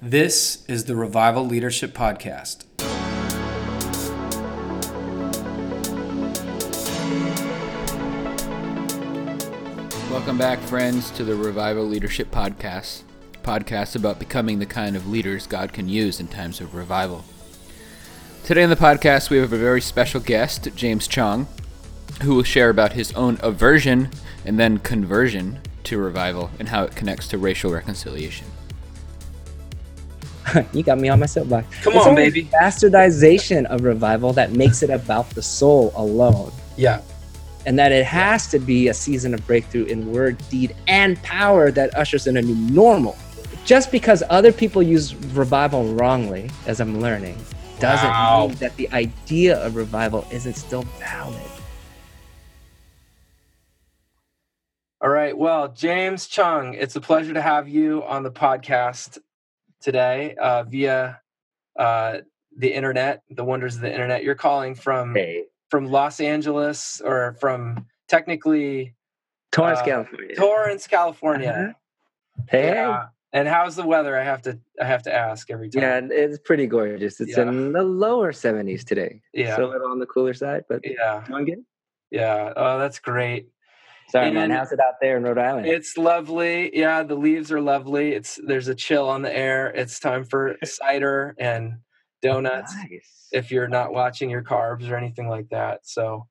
[0.00, 2.62] This is the Revival Leadership Podcast.
[10.08, 13.02] Welcome back, friends, to the Revival Leadership Podcast.
[13.42, 17.24] Podcast about becoming the kind of leaders God can use in times of revival.
[18.44, 21.48] Today on the podcast, we have a very special guest, James Choung,
[22.22, 24.10] who will share about his own aversion
[24.44, 28.46] and then conversion to revival and how it connects to racial reconciliation.
[30.72, 31.66] you got me on my soapbox.
[31.82, 32.44] Come It's on, baby.
[32.44, 37.02] Bastardization of revival that makes it about the soul alone, Yeah.
[37.66, 41.70] and that it has to be a season of breakthrough in word, deed, and power
[41.72, 43.16] that ushers in a new normal.
[43.64, 47.36] Just because other people use revival wrongly, as I'm learning,
[47.80, 48.46] doesn't Wow.
[48.48, 51.40] mean that the idea of revival isn't still valid.
[55.00, 55.36] All right.
[55.36, 59.18] Well, James Choung, it's a pleasure to have you on the podcast
[59.80, 61.20] today uh, via
[61.78, 62.18] uh,
[62.56, 64.24] the internet, the wonders of the internet.
[64.24, 68.94] You're calling from Hey, from Los Angeles or from technically
[69.52, 70.34] Torrance, Uh, California.
[70.36, 71.76] Torrance, California.
[72.48, 72.66] Hey.
[72.68, 73.06] Yeah.
[73.32, 74.16] And how's the weather?
[74.18, 75.82] I have to I have to ask every time.
[75.82, 77.20] Yeah, it's pretty gorgeous.
[77.20, 77.42] It's Yeah.
[77.48, 79.20] in the lower 70s today.
[79.34, 79.54] Yeah.
[79.56, 81.24] So a little on the cooler side, but Yeah.
[81.28, 81.64] doing good.
[82.10, 82.54] Yeah.
[82.56, 83.48] Oh, that's great.
[84.10, 84.44] Sorry, man.
[84.44, 85.66] And- How's it out there in Rhode Island?
[85.66, 86.76] It's lovely.
[86.76, 88.12] Yeah, the leaves are lovely.
[88.12, 89.68] It's there's a chill on the air.
[89.68, 91.74] It's time for cider and
[92.22, 93.28] donuts nice.
[93.32, 95.80] if you're not watching your carbs or anything like that.
[95.84, 96.26] So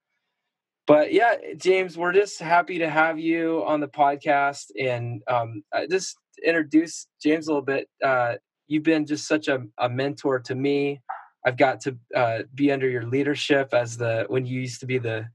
[0.85, 5.85] but yeah, James, we're just happy to have you on the podcast and um I
[5.87, 7.87] just introduce James a little bit.
[8.03, 8.35] Uh
[8.67, 10.99] you've been just such a, a mentor to me.
[11.45, 14.97] I've got to uh, be under your leadership as the when you used to be
[14.97, 15.27] the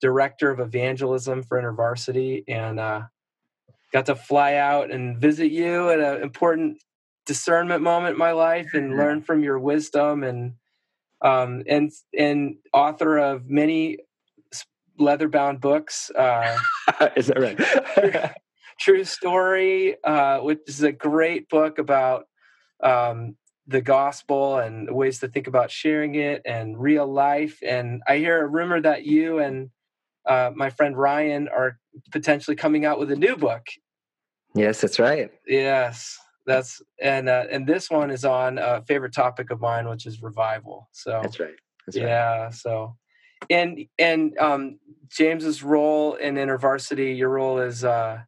[0.00, 3.02] director of evangelism for InterVarsity, and uh,
[3.92, 6.78] got to fly out and visit you at an important
[7.24, 8.96] discernment moment in my life, and Yeah.
[8.98, 10.54] learn from your wisdom and
[11.22, 13.98] um, and and author of many
[14.98, 16.10] leather bound books.
[16.10, 16.58] Uh,
[17.16, 18.32] Is that right?
[18.78, 22.26] True Story, uh, which is a great book about
[22.82, 27.58] um, the gospel and ways to think about sharing it and real life.
[27.66, 29.70] And I hear a rumor that you and
[30.26, 31.78] uh, my friend Ryan are
[32.12, 33.66] potentially coming out with a new book.
[34.54, 35.30] yes, that's right.
[35.46, 40.06] Yes, that's and uh, and this one is on a favorite topic of mine, which
[40.06, 40.88] is revival.
[40.92, 41.54] So That's right.
[41.86, 42.06] That's right.
[42.06, 42.96] yeah so
[43.50, 48.18] and and um james's role in intervarsity your role is uh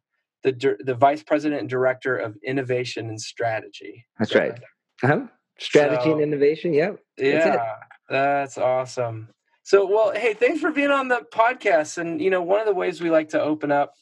[0.43, 4.57] the the vice president and director of innovation and strategy That's right.
[5.03, 5.27] Uh-huh.
[5.57, 6.73] Strategy So- and innovation.
[6.73, 6.99] Yep.
[7.17, 7.75] That's yeah
[8.09, 9.27] that's awesome
[9.69, 11.99] so well hey thanks for being on the podcast.
[11.99, 13.93] And you know one of the ways we like to open up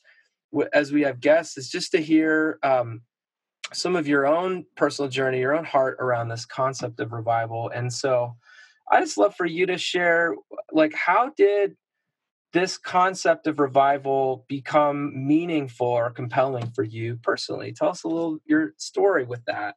[0.72, 3.02] as we have guests is just to hear um
[3.74, 7.70] some of your own personal journey your own heart around this concept of revival.
[7.70, 8.34] And so
[8.90, 10.36] i just love for you to share
[10.72, 11.76] like how did
[12.54, 17.74] this concept of revival become meaningful or compelling for you personally?
[17.74, 19.76] Tell us a little your story with that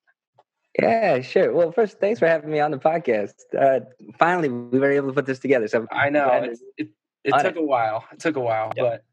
[0.78, 1.52] Yeah, sure.
[1.52, 3.34] Well, first, thanks for having me on the podcast.
[3.58, 3.80] Uh,
[4.18, 5.66] finally, we were able to put this together.
[5.66, 6.88] So I know it, it,
[7.24, 8.04] it took a while.
[8.12, 8.86] It took a while, Yep.
[8.86, 9.04] but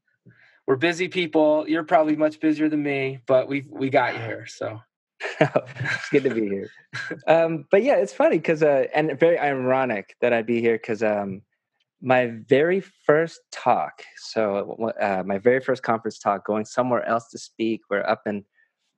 [0.68, 1.68] we're busy people.
[1.68, 4.46] You're probably much busier than me, but we we got you here.
[4.46, 4.82] So
[5.40, 6.70] it's good to be here.
[7.28, 11.04] Um, but yeah, it's funny because uh, and very ironic that I'd be here because
[11.04, 11.42] um,
[12.02, 17.38] my very first talk, so uh, my very first conference talk, going somewhere else to
[17.38, 17.82] speak.
[17.90, 18.46] We're up in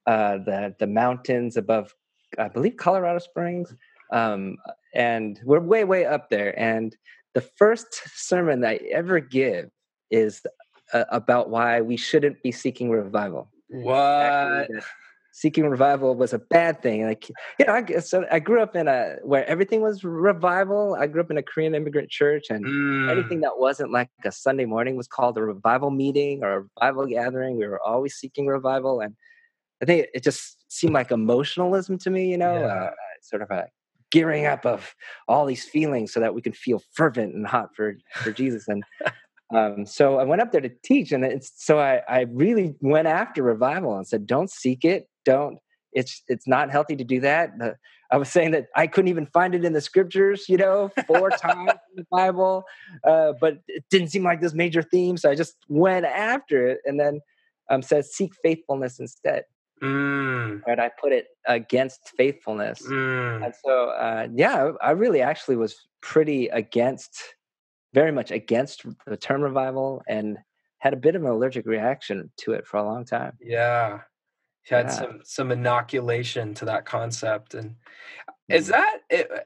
[0.05, 1.93] uh, the the mountains above,
[2.37, 3.73] I believe, Colorado Springs,
[4.11, 4.57] um,
[4.93, 6.57] and we're way way up there.
[6.59, 6.95] And
[7.33, 9.69] the first sermon that I ever give
[10.11, 10.41] is
[10.93, 14.69] uh, about why we shouldn't be seeking revival what?
[15.31, 17.05] seeking revival was a bad thing.
[17.05, 17.29] Like
[17.59, 20.95] you know, I so I grew up in a where everything was revival.
[20.99, 24.31] I grew up in a Korean immigrant church, and Mm, anything that wasn't like a
[24.31, 27.57] Sunday morning was called a revival meeting or a revival gathering.
[27.57, 29.15] We were always seeking revival, and
[29.81, 32.31] I think it just seemed like emotionalism to me.
[32.31, 32.65] You know, Yeah.
[32.67, 32.91] uh,
[33.21, 33.67] sort of a
[34.11, 34.95] gearing up of
[35.27, 38.83] all these feelings so that we can feel fervent and hot for for Jesus and.
[39.51, 43.07] Um, so I went up there to teach, and it's so I, I really went
[43.07, 45.09] after revival and said, "Don't seek it.
[45.25, 45.57] Don't.
[45.91, 47.75] It's it's not healthy to do that." The-
[48.11, 51.29] I was saying that I couldn't even find it in the scriptures, you know, four
[51.47, 52.63] times in the Bible,
[53.03, 55.17] uh, but it didn't seem like this major theme.
[55.17, 57.19] So I just went after it, and then
[57.71, 59.45] um, said, "Seek faithfulness instead."
[59.81, 60.79] Mm, Right?
[60.79, 62.81] I put it against faithfulness.
[62.81, 63.43] mm.
[63.45, 67.17] And so, uh, yeah, I really actually was pretty against,
[67.93, 70.37] very much against the term revival and
[70.79, 73.37] had a bit of an allergic reaction to it for a long time.
[73.41, 74.01] Yeah.
[74.69, 74.91] had Yeah.
[74.91, 77.75] some some inoculation to that concept and
[78.51, 78.57] Mm-hmm.
[78.57, 78.97] is that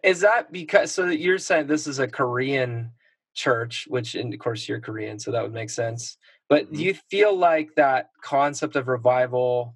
[0.03, 2.91] is that because so that you're saying this is a korean
[3.33, 6.17] church which and of course you're korean so that would make sense
[6.49, 6.75] but Mm-hmm.
[6.75, 9.75] do you feel like that concept of revival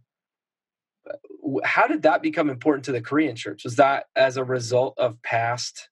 [1.64, 5.22] how did that become important to the korean church was that as a result of
[5.24, 5.90] past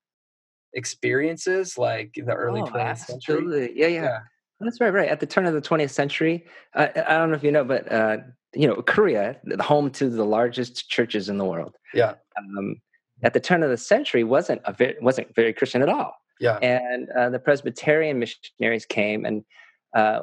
[0.74, 3.80] experiences like in the early Oh, 20th century absolutely.
[3.80, 4.20] Yeah, yeah, Yeah.
[4.62, 5.10] That's right, right.
[5.10, 7.92] At the turn of the 20th century, uh, I don't know if you know, but
[7.92, 8.18] uh,
[8.54, 11.76] you know, Korea, the home to the largest churches in the world.
[11.94, 12.78] yeah Um,
[13.24, 16.14] at the turn of the century, wasn't a very, wasn't very Christian at all.
[16.40, 19.44] yeah and uh, the Presbyterian missionaries came and
[19.96, 20.22] uh,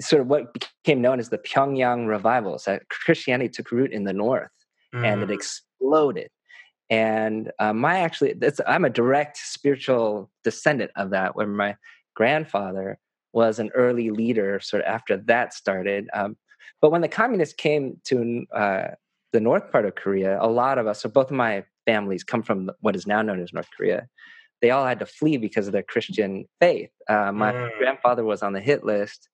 [0.00, 2.64] sort of what became known as the Pyongyang revivals.
[2.64, 4.50] That Christianity took root in the north
[4.92, 6.30] and it Mm, exploded.
[6.90, 11.34] And uh, my actually, that's, I'm a direct spiritual descendant of that.
[11.36, 11.76] Where my
[12.14, 12.98] grandfather
[13.32, 16.08] was an early leader, sort of after that started.
[16.12, 16.36] Um,
[16.80, 18.88] but when the communists came to uh,
[19.32, 22.42] the north part of Korea, a lot of us, so both of my families come
[22.42, 24.06] from what is now known as North Korea.
[24.62, 26.90] They all had to flee because of their Christian faith.
[27.08, 27.78] Uh, my Mm.
[27.78, 29.28] grandfather was on the hit list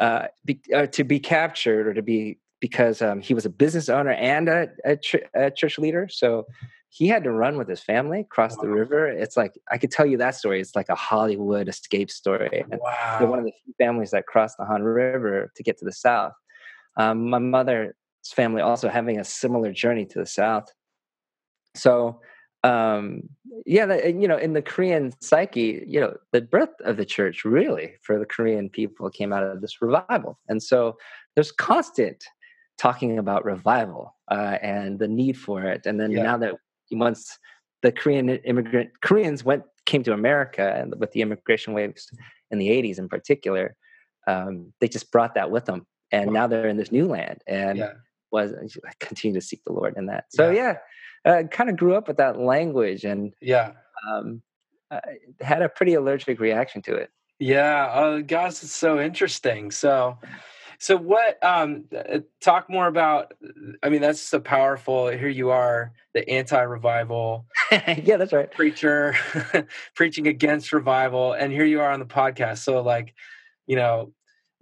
[0.00, 3.88] uh, be, uh, to be captured or to be because um, he was a business
[3.88, 6.08] owner and a, a, ch- a church leader.
[6.10, 6.46] So
[6.88, 9.06] he had to run with his family across the river.
[9.06, 10.60] It's like I could tell you that story.
[10.60, 12.64] It's like a Hollywood escape story.
[12.70, 15.84] Wow they're one of the few families that crossed the Han River to get to
[15.84, 16.32] the south.
[16.96, 17.92] Um, my mother's
[18.34, 20.72] family also having a similar journey to the south.
[21.74, 22.20] So,
[22.64, 23.28] um,
[23.66, 27.94] yeah, you know, in the Korean psyche, you know, the birth of the church really
[28.02, 30.96] for the Korean people came out of this revival, and so
[31.34, 32.24] there's constant
[32.78, 35.86] talking about revival uh, and the need for it.
[35.86, 36.22] And then Yeah.
[36.22, 36.54] now that
[36.90, 37.38] once
[37.82, 42.10] the Korean immigrant Koreans went came to America and with the immigration waves
[42.50, 43.76] in the 80s in particular,
[44.26, 45.86] um, they just brought that with them.
[46.10, 46.32] And Wow.
[46.32, 47.92] now they're in this new land and yeah
[48.34, 48.52] was
[49.00, 50.26] continue to seek the Lord in that.
[50.28, 50.78] So yeah,
[51.24, 53.72] uh, kind of grew up with that language and yeah
[54.08, 54.42] um,
[54.90, 55.00] I
[55.40, 57.10] had a pretty allergic reaction to it.
[57.38, 59.70] Yeah, oh gosh, it's so interesting.
[59.70, 60.18] So,
[60.78, 61.42] so what?
[61.42, 63.32] Um, uh, talk more about.
[63.82, 65.08] I mean, that's so powerful.
[65.08, 68.50] Here you are, the anti-revival yeah, that's right.
[68.50, 69.16] preacher,
[69.94, 72.58] preaching against revival, and here you are on the podcast.
[72.58, 73.14] So, like,
[73.66, 74.12] you know,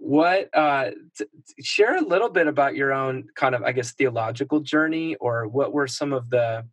[0.03, 0.49] what?
[0.53, 4.59] Uh, t- t- share a little bit about your own kind of, I guess, theological
[4.59, 6.65] journey, or what were some of the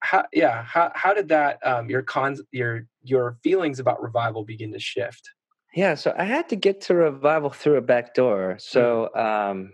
[0.00, 4.72] how yeah how how did that um your cons your your feelings about revival begin
[4.72, 5.30] to shift
[5.74, 8.56] Yeah, so I had to get to revival through a back door.
[8.58, 9.72] So um,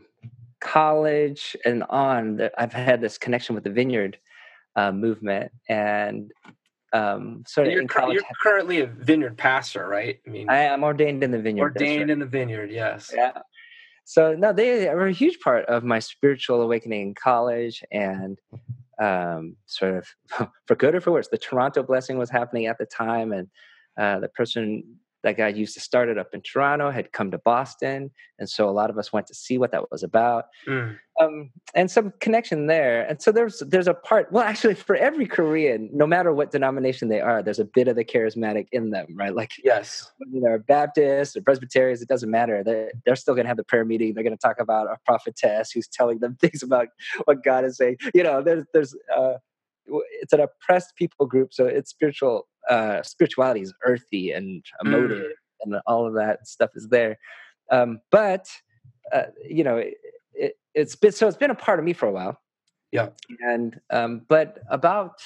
[0.61, 4.19] college and on, I've had this connection with the Vineyard
[4.77, 6.31] uh, movement, and
[6.93, 10.83] um, sort of you're, college, you're currently a vineyard pastor right i mean I am
[10.83, 11.63] ordained in the Vineyard.
[11.63, 12.11] ordained right.
[12.11, 13.33] in the vineyard yes Yeah.
[14.09, 18.39] So no, they were a huge part of my spiritual awakening in college, and
[18.99, 22.87] um, sort of for good or for worse, the Toronto blessing was happening at the
[22.87, 23.49] time, and
[23.99, 24.83] uh, the person
[25.23, 28.69] that guy used to start it up in Toronto had come to Boston, and so
[28.69, 32.13] a lot of us went to see what that was about, Mm, um, and some
[32.21, 33.03] connection there.
[33.03, 34.31] And so there's there's a part.
[34.33, 37.97] Well, actually, for every Korean, no matter what denomination they are, there's a bit of
[37.97, 39.35] the charismatic in them, right?
[39.35, 42.63] Like yes whether they're Baptists or Presbyterians, it doesn't matter.
[42.63, 44.15] They're, they're still going to have the prayer meeting.
[44.15, 46.89] They're going to talk about a prophetess who's telling them things about
[47.25, 47.97] what God is saying.
[48.15, 49.35] You know, there's, there's, uh,
[50.21, 51.53] it's an oppressed people group.
[51.53, 55.33] So it's spiritual, uh, spirituality is earthy and emotive
[55.63, 57.19] and all of that stuff is there.
[57.71, 58.49] Um, but,
[59.13, 59.95] uh, you know, it,
[60.35, 62.39] it, it's been, so it's been a part of me for a while.
[62.93, 63.09] Yeah.
[63.41, 65.21] And, um, but about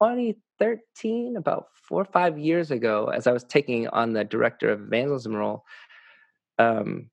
[0.00, 4.80] 2013, about four or five years ago, as I was taking on the director of
[4.80, 5.64] evangelism role,
[6.58, 7.10] um,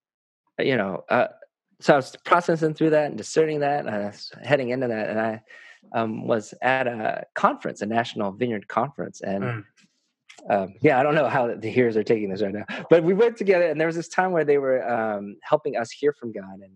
[0.59, 1.27] you know, uh,
[1.79, 5.09] so I was processing through that and discerning that, and I was heading into that,
[5.09, 5.41] and I
[5.91, 9.65] um, was at a conference, a national vineyard conference, and Mm.
[10.49, 13.13] um, yeah, I don't know how the hearers are taking this right now, but we
[13.13, 16.31] went together, and there was this time where they were um, helping us hear from
[16.31, 16.73] God, and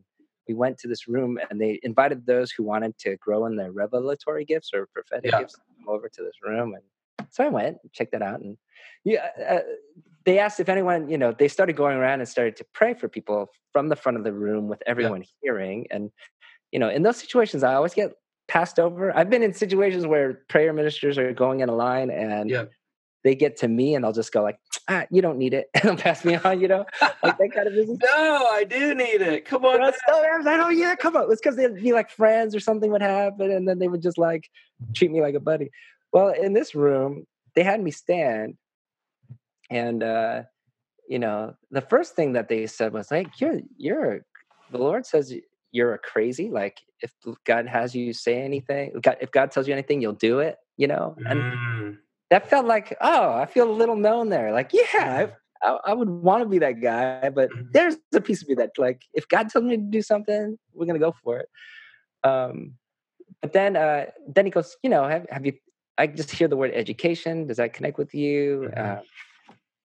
[0.48, 3.72] we went to this room, and they invited those who wanted to grow in their
[3.72, 5.40] revelatory gifts or prophetic Yeah.
[5.40, 5.56] gifts
[5.88, 6.84] over to this room, and
[7.30, 8.58] so I went, checked that out, and
[9.04, 9.60] yeah, uh,
[10.26, 13.08] they asked if anyone, you know, they started going around and started to pray for
[13.08, 16.12] people from the front of the room with everyone hearing, and
[16.72, 18.12] you know, in those situations, I always get
[18.48, 19.16] passed over.
[19.16, 22.66] I've been in situations where prayer ministers are going in a line and Yeah.
[23.24, 25.70] they get to me and they'll just go like, ah, you don't need it.
[25.76, 26.86] And they'll pass me on, you know,
[27.24, 28.00] like that kind of business.
[28.02, 31.16] no i do need it come on You know, so I like, oh yeah, come
[31.18, 31.32] on.
[31.32, 34.18] It's because they'd be like friends or something would happen, and then they would just
[34.18, 34.50] like
[34.96, 35.70] treat me like a buddy.
[36.14, 37.26] Well, in this room,
[37.56, 38.56] they had me stand,
[39.70, 40.44] and uh,
[41.10, 44.22] you know, the first thing that they said was like, "You're, you're."
[44.72, 45.34] The Lord says
[45.72, 46.50] you're a crazy.
[46.50, 47.12] Like if
[47.46, 50.58] God has you say anything, if God tells you anything, you'll do it.
[50.78, 51.98] You know, and Mm.
[52.30, 54.52] that felt like oh, I feel a little known there.
[54.54, 55.30] Like yeah,
[55.64, 57.72] I, I, I would want to be that guy, but Mhm.
[57.74, 60.86] there's a piece of me that like if God tells me to do something, we're
[60.86, 61.50] gonna go for it.
[62.24, 62.74] Um,
[63.42, 65.54] but then uh, then he goes, you know, have, have you?
[65.98, 67.48] I just hear the word education.
[67.48, 68.70] Does that connect with you?
[68.72, 69.00] Mhm.
[69.00, 69.02] Uh,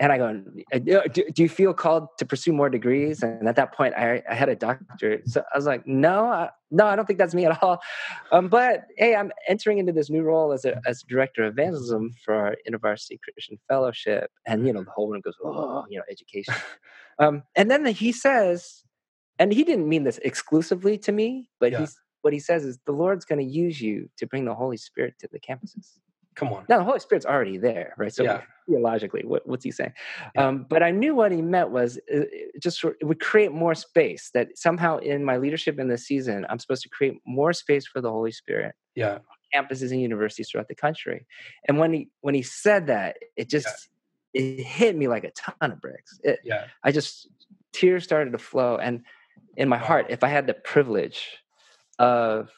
[0.03, 0.43] and I go,
[0.75, 3.23] "Uh, do, do you feel called to pursue more degrees?
[3.23, 5.29] And at that point, I, I had a doctorate.
[5.29, 7.81] So I was like, no, I, no, I don't think that's me at all.
[8.33, 12.11] Um, but hey, I'm entering into this new role as a as director of evangelism
[12.25, 14.33] for our InterVarsity Christian Fellowship.
[14.45, 16.55] And you know, the whole room goes, oh, you know, education.
[17.21, 18.83] um, and then he says,
[19.39, 21.79] and he didn't mean this exclusively to me, but Yeah.
[21.81, 24.77] he's what he says is the Lord's going to use you to bring the Holy
[24.77, 25.99] Spirit to the campuses.
[26.35, 26.65] Come on.
[26.69, 28.13] Now the Holy Spirit's already there, right?
[28.13, 28.43] So Yeah.
[28.69, 29.93] theologically, what, what's he saying?
[30.35, 30.47] Yeah.
[30.49, 33.75] Um, but I knew what he meant was uh, it just it would create more
[33.75, 34.31] space.
[34.33, 38.01] That somehow in my leadership in this season, I'm supposed to create more space for
[38.01, 39.19] the Holy Spirit, Yeah.
[39.55, 41.27] campuses and universities throughout the country.
[41.69, 43.89] And when he when he said that, it just
[44.33, 46.19] it hit me like a ton of bricks.
[46.25, 46.65] It, Yeah.
[46.83, 47.29] I just
[47.73, 49.03] tears started to flow, and
[49.57, 51.29] in my heart, if I had the privilege
[51.99, 52.51] of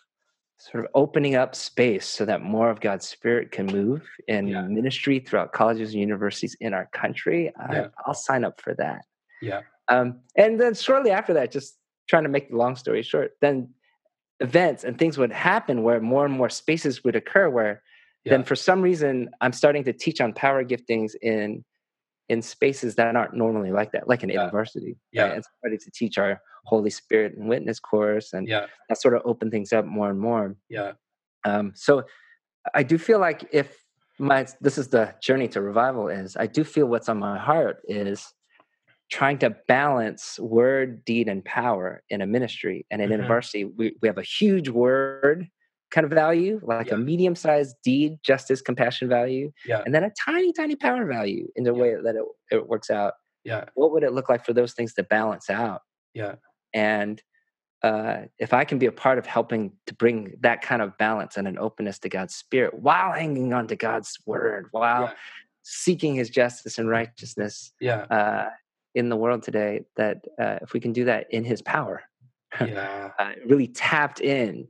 [0.57, 4.63] sort of opening up space so that more of God's Spirit can move in Yeah.
[4.63, 7.87] ministry throughout colleges and universities in our country, Yeah.
[7.87, 9.05] I, I'll sign up for that.
[9.43, 9.63] Yeah.
[9.89, 11.77] Um, and then shortly after that, just
[12.09, 13.71] trying to make the long story short, then
[14.41, 17.83] events and things would happen where more and more spaces would occur where
[18.27, 21.63] then for some reason I'm starting to teach on power giftings in
[22.29, 24.41] in spaces that aren't normally like that, like in Yeah.
[24.45, 24.97] university.
[25.13, 25.23] Yeah.
[25.25, 25.35] Right?
[25.37, 28.67] And starting to teach our Holy Spirit and witness course and Yeah.
[28.89, 30.57] that sort of opened things up more and more.
[30.69, 30.93] Yeah.
[31.45, 32.05] Um, so
[32.75, 33.85] I do feel like if
[34.19, 37.83] my this is the journey to revival is I do feel what's on my heart
[37.89, 38.33] is
[39.11, 42.87] trying to balance word, deed, and power in a ministry.
[42.91, 43.13] And in Mhm.
[43.19, 45.49] university, we, we have a huge word
[45.95, 46.95] kind of value, like Yeah.
[46.95, 49.83] a medium-sized deed, justice, compassion value, Yeah.
[49.87, 51.81] and then a tiny, tiny power value in the Yeah.
[51.83, 53.15] way that it, it works out.
[53.45, 53.67] Yeah.
[53.75, 55.83] What would it look like for those things to balance out?
[56.13, 56.35] Yeah.
[56.73, 57.23] And
[57.83, 61.37] uh, if I can be a part of helping to bring that kind of balance
[61.37, 65.13] and an openness to God's spirit while hanging on to God's word, while Yeah.
[65.63, 68.03] seeking his justice and righteousness Yeah.
[68.11, 68.51] uh,
[68.95, 72.03] in the world today, that uh, if we can do that in his power,
[72.61, 73.11] Yeah.
[73.19, 74.67] uh, really tapped in,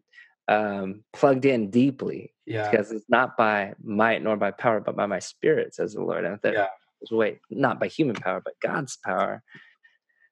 [0.49, 2.71] um, plugged in deeply, Yeah.
[2.71, 6.25] because it's not by might nor by power, but by my spirit, says the Lord.
[6.25, 6.69] And that Yeah.
[7.11, 9.43] way not by human power, but God's power.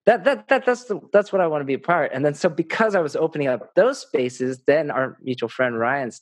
[0.04, 2.10] That that that that's the, that's what I want to be a part.
[2.12, 6.20] And then so because I was opening up those spaces, then our mutual friend Ryan's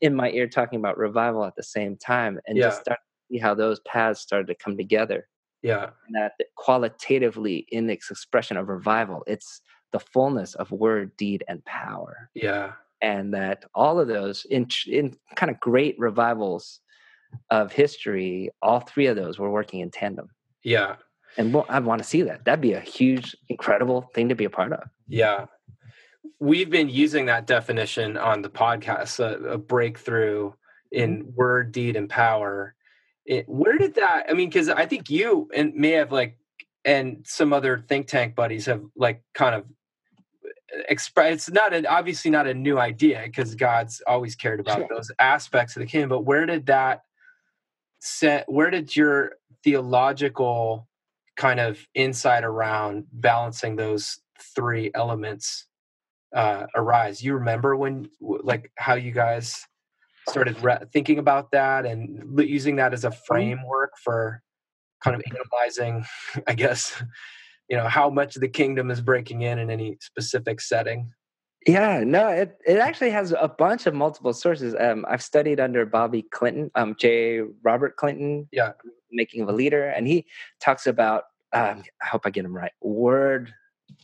[0.00, 2.68] in my ear talking about revival at the same time, and Yeah.
[2.68, 5.28] just start to see how those paths started to come together.
[5.62, 5.90] Yeah.
[6.06, 9.60] And that qualitatively in its expression of revival, it's
[9.92, 12.72] the fullness of word, deed, and power Yeah.
[13.04, 16.80] And that all of those in in kind of great revivals
[17.50, 20.28] of history, all three of those were working in tandem.
[20.62, 20.96] Yeah.
[21.36, 22.44] And I want to see that.
[22.44, 24.88] That'd be a huge, incredible thing to be a part of.
[25.06, 25.46] Yeah.
[26.38, 30.98] We've been using that definition on the podcast, a, a breakthrough mm-hmm.
[30.98, 32.74] in word, deed, and power.
[33.26, 36.38] It, where did that, I mean, because I think you and may have like,
[36.86, 39.64] and some other think tank buddies have like kind of
[40.88, 44.88] express it's not an obviously not a new idea because god's always cared about Sure.
[44.90, 47.02] those aspects of the kingdom but where did that
[48.00, 50.88] set where did your theological
[51.36, 54.20] kind of insight around balancing those
[54.54, 55.66] three elements
[56.34, 59.64] uh arise you remember when like how you guys
[60.28, 64.42] started re- thinking about that and using that as a framework for
[65.02, 66.04] kind of analyzing
[66.46, 67.02] i guess
[67.74, 71.12] you know how much the kingdom is breaking in in any specific setting
[71.66, 74.76] Yeah, no, it, it actually has a bunch of multiple sources.
[74.78, 77.40] Um, I've studied under Bobby Clinton, um, J.
[77.62, 78.72] Robert Clinton, Yeah.
[79.10, 80.26] Making of a Leader, and he
[80.60, 83.52] talks about, um, I hope I get him right, word,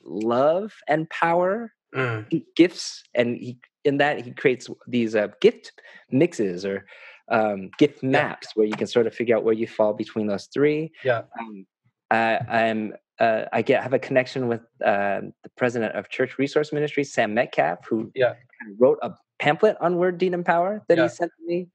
[0.02, 5.72] love, and power Mm, gifts and he in that he creates these uh, gift
[6.12, 6.86] mixes or
[7.32, 10.46] um, gift maps where you can sort of figure out where you fall between those
[10.54, 11.66] three yeah um,
[12.12, 16.72] I, i'm uh, i get have a connection with um the president of church resource
[16.72, 18.34] ministry sam metcalf who Yeah.
[18.78, 21.04] wrote a pamphlet on word deed and power that Yeah.
[21.04, 21.68] he sent to me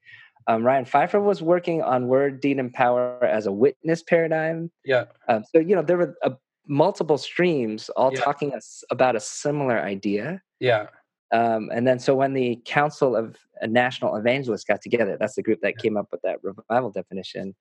[0.47, 5.05] um, ryan pfeiffer was working on word deed and power as a witness paradigm yeah
[5.27, 6.31] um, so you know there were uh,
[6.67, 8.21] multiple streams all Yeah.
[8.21, 10.87] talking us about a similar idea yeah
[11.31, 13.35] um, and then, so when the Council of
[13.67, 17.55] National Evangelists got together, that's the group that came up with that revival definition.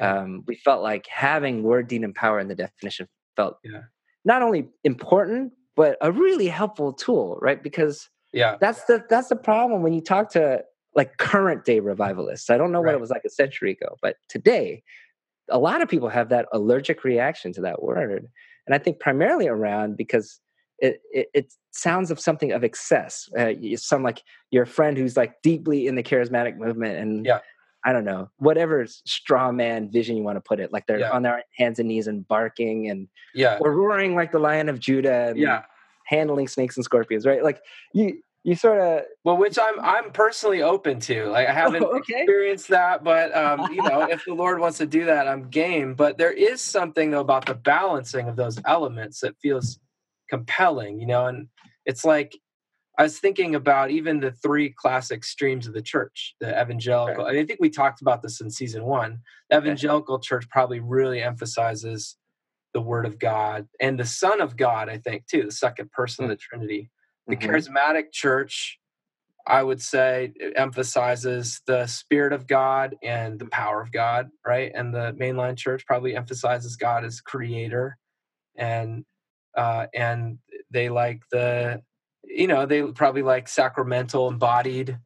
[0.00, 3.06] Um, we felt like having word, deed, and power in the definition
[3.36, 3.82] felt Yeah.
[4.24, 7.62] not only important but a really helpful tool, right?
[7.62, 10.62] Because yeah, that's the that's the problem when you talk to
[10.94, 12.50] like current day revivalists.
[12.50, 12.86] I don't know Right.
[12.88, 14.82] what it was like a century ago, but today,
[15.48, 18.28] a lot of people have that allergic reaction to that word,
[18.66, 20.40] and I think primarily around because
[20.80, 23.28] it it, it sounds of something of excess.
[23.38, 27.40] Uh, some like your friend who's like deeply in the charismatic movement, and Yeah.
[27.84, 30.72] I don't know whatever straw man vision you want to put it.
[30.72, 31.10] Like they're Yeah.
[31.12, 34.78] on their hands and knees and barking and yeah, or roaring like the lion of
[34.78, 35.28] Judah.
[35.28, 35.62] And yeah.
[36.06, 37.42] handling snakes and scorpions, right?
[37.44, 37.62] Like
[37.94, 41.26] you you sort of Well, which I'm I'm personally open to.
[41.26, 42.20] Like I haven't Oh, okay.
[42.20, 45.94] experienced that, but um, you know, if the Lord wants to do that, I'm game.
[45.94, 49.78] But there is something though about the balancing of those elements that feels
[50.28, 51.48] compelling, you know, and
[51.86, 52.36] it's like
[53.00, 57.24] I was thinking about even the three classic streams of the church, the evangelical.
[57.24, 59.20] I, mean, I think we talked about this in season one.
[59.48, 62.18] The evangelical church probably really emphasizes
[62.74, 66.24] the word of God and the Son of God, I think, too, the second person
[66.24, 66.90] of the Trinity.
[67.26, 67.48] The Mhm.
[67.48, 68.78] charismatic church,
[69.46, 74.72] I would say, emphasizes the Spirit of God and the power of God, right?
[74.74, 77.96] And the mainline church probably emphasizes God as creator,
[78.56, 79.06] and
[79.56, 80.38] uh, and
[80.70, 81.82] they like the,
[82.30, 84.98] you know, they probably like sacramental embodied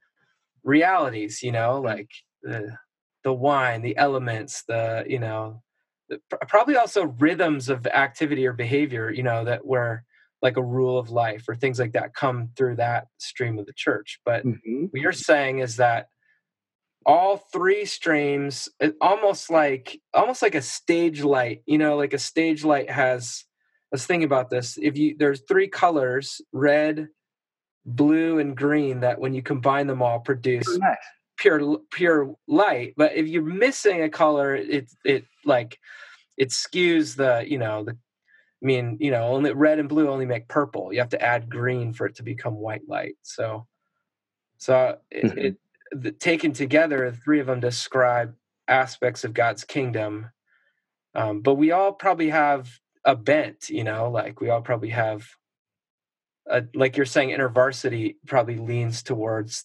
[0.63, 2.11] realities, you know, like
[2.43, 2.77] the
[3.25, 5.63] the wine, the elements, the you know,
[6.09, 10.05] the, probably also rhythms of activity or behavior, you know, that where
[10.43, 13.73] like a rule of life or things like that come through that stream of the
[13.75, 14.21] church.
[14.25, 14.93] But Mhm.
[14.93, 16.09] what you're saying is that
[17.07, 18.69] all three streams
[19.01, 23.45] almost like almost like a stage light you know like a stage light has
[23.95, 24.77] was thinking about this.
[24.81, 27.09] If you there's three colors red
[27.87, 30.97] blue and green that when you combine them all produce Nice.
[31.39, 32.95] pure pure light.
[32.97, 35.79] But if you're missing a color it it like
[36.37, 40.27] it skews the you know the i mean you know only red and blue only
[40.27, 40.93] make purple.
[40.93, 43.17] You have to add green for it to become white light.
[43.23, 43.67] So
[44.59, 45.39] so it, Mhm.
[45.39, 45.57] it
[45.93, 48.35] the, taken together the three of them describe
[48.67, 50.31] aspects of god's kingdom.
[51.15, 52.69] Um, but we all probably have
[53.05, 55.27] a bent you know like we all probably have
[56.51, 59.65] a, like you're saying intervarsity probably leans towards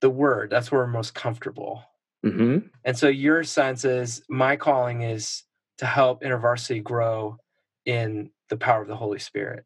[0.00, 1.82] the word that's where we're most comfortable
[2.24, 2.70] Mhm.
[2.84, 5.42] and so your sense is my calling is
[5.78, 7.36] to help intervarsity grow
[7.84, 9.64] in the power of the holy spirit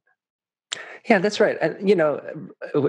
[1.08, 1.56] Yeah, that's right.
[1.60, 2.20] And you know,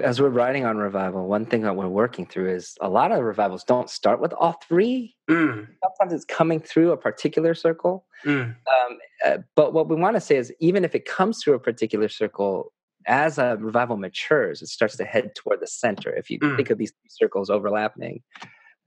[0.02, 3.22] as we're writing on revival, one thing that we're working through is a lot of
[3.22, 5.16] revivals don't start with all three.
[5.28, 8.06] mm, Sometimes it's coming through a particular circle.
[8.24, 11.54] mm, Um, uh, but what we want to say is, even if it comes through
[11.54, 12.72] a particular circle,
[13.06, 16.10] as a revival matures, it starts to head toward the center.
[16.14, 16.56] If you Mm.
[16.56, 18.22] think of these circles overlapping,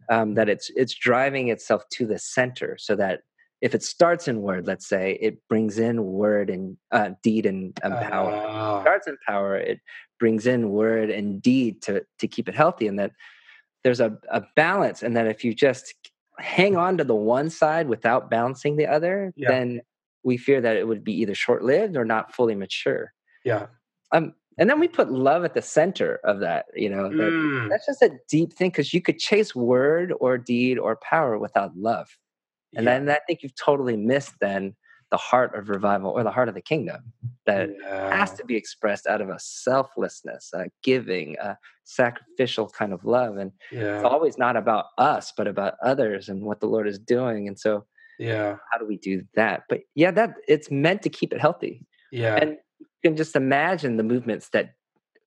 [0.09, 3.21] um, that it's it's driving itself to the center, so that
[3.63, 7.73] if it starts in word, let's say, it brings in word and uh, deed and,
[7.81, 8.33] and power.
[8.33, 9.79] Ah, starts in power, it
[10.19, 13.11] brings in word and deed to to keep it healthy, and that
[13.83, 15.93] there's a, a balance, and that if you just
[16.39, 19.49] hang on to the one side without balancing the other, Yeah.
[19.49, 19.81] then
[20.23, 23.13] we fear that it would be either short lived or not fully mature.
[23.45, 23.67] yeah
[24.11, 26.65] Um, and then we put love at the center of that.
[26.75, 30.37] You know, that, Mm, that's just a deep thing because you could chase word or
[30.37, 32.07] deed or power without love,
[32.75, 34.75] and yeah, then I think you've totally missed then
[35.11, 37.13] the heart of revival or the heart of the kingdom
[37.45, 43.05] that has to be expressed out of a selflessness, a giving, a sacrificial kind of
[43.05, 43.37] love.
[43.37, 47.47] And it's always not about us, but about others and what the Lord is doing.
[47.47, 47.85] And so,
[48.19, 49.63] yeah how do we do that?
[49.69, 51.85] But yeah, that it's meant to keep it healthy.
[52.11, 54.73] yeah And you can just imagine the movements that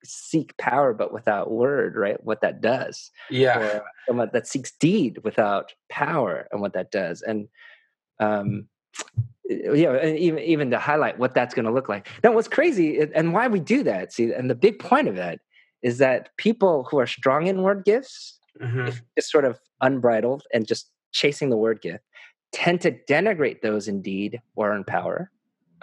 [0.03, 2.23] seek power but without word, right?
[2.23, 3.11] What that does.
[3.29, 7.21] yeah Or someone that seeks deed without power and what that does.
[7.21, 7.47] And
[8.19, 8.67] um
[9.49, 12.09] yeah, and even even to highlight what that's going to look like.
[12.23, 15.39] Now, what's crazy and why we do that, see, and the big point of that
[15.81, 20.67] is that people who are strong in word gifts, mhm, just sort of unbridled and
[20.67, 22.03] just chasing the word gift,
[22.51, 25.31] tend to denigrate those in deed or in power.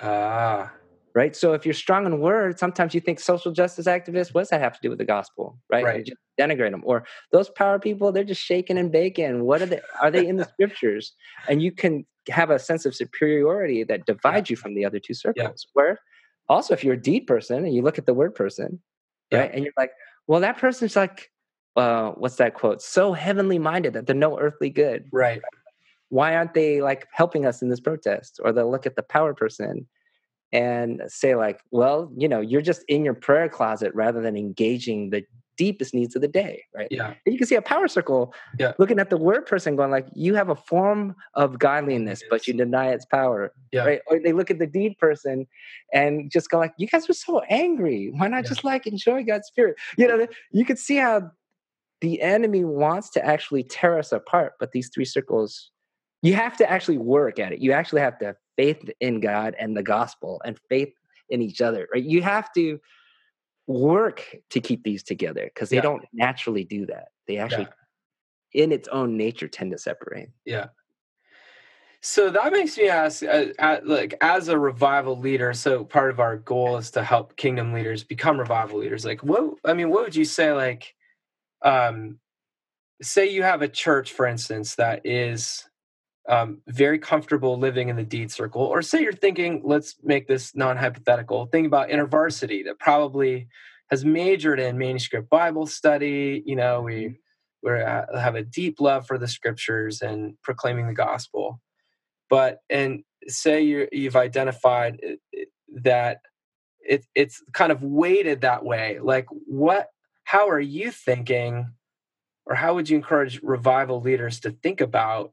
[0.00, 0.70] ah
[1.14, 1.36] Right.
[1.36, 4.60] So if you're strong in word, sometimes you think social justice activists, what does that
[4.60, 5.56] have to do with the gospel?
[5.70, 5.84] Right.
[5.84, 6.04] Right.
[6.04, 6.82] Just denigrate them.
[6.84, 9.44] Or those power people, they're just shaking and baking.
[9.44, 9.80] What are they?
[10.02, 11.14] Are they in the scriptures?
[11.48, 15.14] And you can have a sense of superiority that divides you from the other two
[15.14, 15.66] circles.
[15.74, 16.00] Where
[16.48, 18.80] also, if you're a deed person and you look at the word person,
[19.30, 19.40] Yeah.
[19.40, 19.92] right, and you're like,
[20.26, 21.30] well, that person's like,
[21.76, 22.82] uh, what's that quote?
[22.82, 25.08] So heavenly minded that they're no earthly good.
[25.12, 25.40] right
[26.08, 28.40] Why aren't they like helping us in this protest?
[28.42, 29.86] Or they'll look at the power person
[30.54, 35.10] and say like, well, you know, you're just in your prayer closet rather than engaging
[35.10, 35.24] the
[35.56, 36.88] deepest needs of the day, right?
[36.90, 37.14] Yeah.
[37.26, 38.72] And you can see a power circle Yeah.
[38.78, 42.54] looking at the word person going like, you have a form of godliness, but you
[42.54, 43.52] deny its power.
[43.72, 43.84] Yeah.
[43.84, 44.00] Right.
[44.06, 45.46] Or they look at the deed person
[45.92, 48.10] and just go like, you guys are so angry.
[48.14, 48.48] Why not Yeah.
[48.48, 49.76] just like enjoy God's spirit?
[49.98, 51.30] You know, you could see how
[52.00, 55.70] the enemy wants to actually tear us apart, but these three circles,
[56.22, 57.60] you have to actually work at it.
[57.60, 60.92] You actually have to faith in God and the gospel and faith
[61.28, 62.02] in each other, right?
[62.04, 62.80] You have to
[63.66, 65.82] work to keep these together because they Yeah.
[65.82, 67.08] don't naturally do that.
[67.26, 67.68] They actually,
[68.52, 70.28] in its own nature, tend to separate.
[70.44, 70.68] Yeah.
[72.02, 76.20] So that makes me ask, uh, uh, like, as a revival leader, so part of
[76.20, 79.06] our goal is to help kingdom leaders become revival leaders.
[79.06, 79.54] Like, what?
[79.64, 80.52] I mean, what would you say?
[80.52, 80.94] Like,
[81.62, 82.18] um,
[83.00, 85.66] say you have a church, for instance, that is
[86.28, 90.54] um, very comfortable living in the deed circle, or say you're thinking, let's make this
[90.54, 91.46] non-hypothetical.
[91.46, 93.48] Think about InterVarsity that probably
[93.90, 96.42] has majored in manuscript Bible study.
[96.46, 97.18] You know, we
[97.62, 101.60] we have a deep love for the scriptures and proclaiming the gospel
[102.34, 105.00] but and say you you've identified
[105.68, 106.18] that
[106.80, 109.88] it, it's kind of weighted that way like what
[110.24, 111.68] how are you thinking
[112.46, 115.32] or how would you encourage revival leaders to think about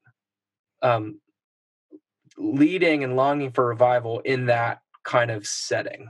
[0.81, 1.19] um,
[2.37, 6.09] leading and longing for revival in that kind of setting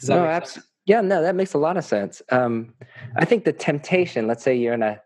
[0.00, 2.22] Does that no, make abs- yeah, no, that makes a lot of sense.
[2.30, 2.72] Um,
[3.16, 5.00] I think the temptation, let's say you're in a,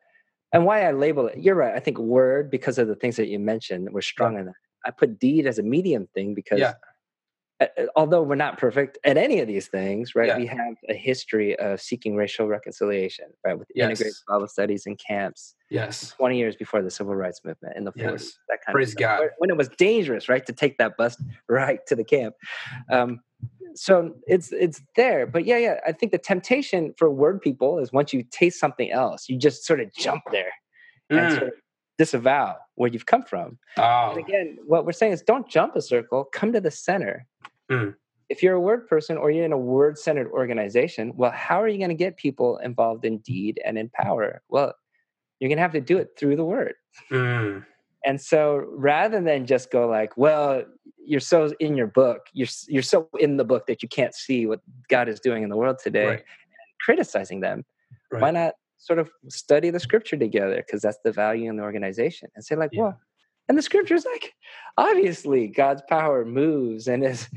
[0.52, 1.74] and why I label it, you're right.
[1.74, 4.54] I think word, because of the things that you mentioned, we're strong in that.
[4.84, 6.74] I put deed as a medium thing because Yeah.
[7.96, 10.28] Although we're not perfect at any of these things, right?
[10.28, 10.38] Yeah.
[10.38, 13.58] We have a history of seeking racial reconciliation, right?
[13.58, 15.54] With integrated Bible studies and camps.
[15.70, 18.38] yes 20 years before the civil rights movement in the 40s, Yes.
[18.48, 19.18] that kind Praise of stuff.
[19.20, 19.28] God.
[19.38, 21.16] When- it was dangerous, right, to take that bus
[21.48, 22.34] right to the camp.
[22.90, 23.20] Um,
[23.74, 25.80] so it's it's there, but yeah, yeah.
[25.86, 29.64] I think the temptation for word people is once you taste something else, you just
[29.64, 30.52] sort of jump there
[31.08, 31.30] and Mm.
[31.38, 31.54] sort of
[31.98, 33.58] disavow where you've come from.
[33.76, 37.26] oh And again, what we're saying is don't jump a circle, come to the center.
[37.70, 37.94] Mm.
[38.28, 41.68] If you're a word person or you're in a word centered organization, well, how are
[41.68, 44.42] you going to get people involved in deed and in power?
[44.48, 44.74] Well,
[45.40, 46.74] you're going to have to do it through the word.
[47.10, 47.64] Mm.
[48.04, 50.62] And so rather than just go like, well,
[51.04, 54.46] you're so in your book, you're you're so in the book that you can't see
[54.46, 56.24] what God is doing in the world today, Right.
[56.80, 57.64] criticizing them.
[58.10, 58.22] Right.
[58.22, 62.28] Why not sort of study the scripture together because that's the value in the organization
[62.34, 62.82] and say like, Yeah.
[62.82, 63.00] well,
[63.48, 64.34] and the scripture is like,
[64.78, 67.28] obviously God's power moves and is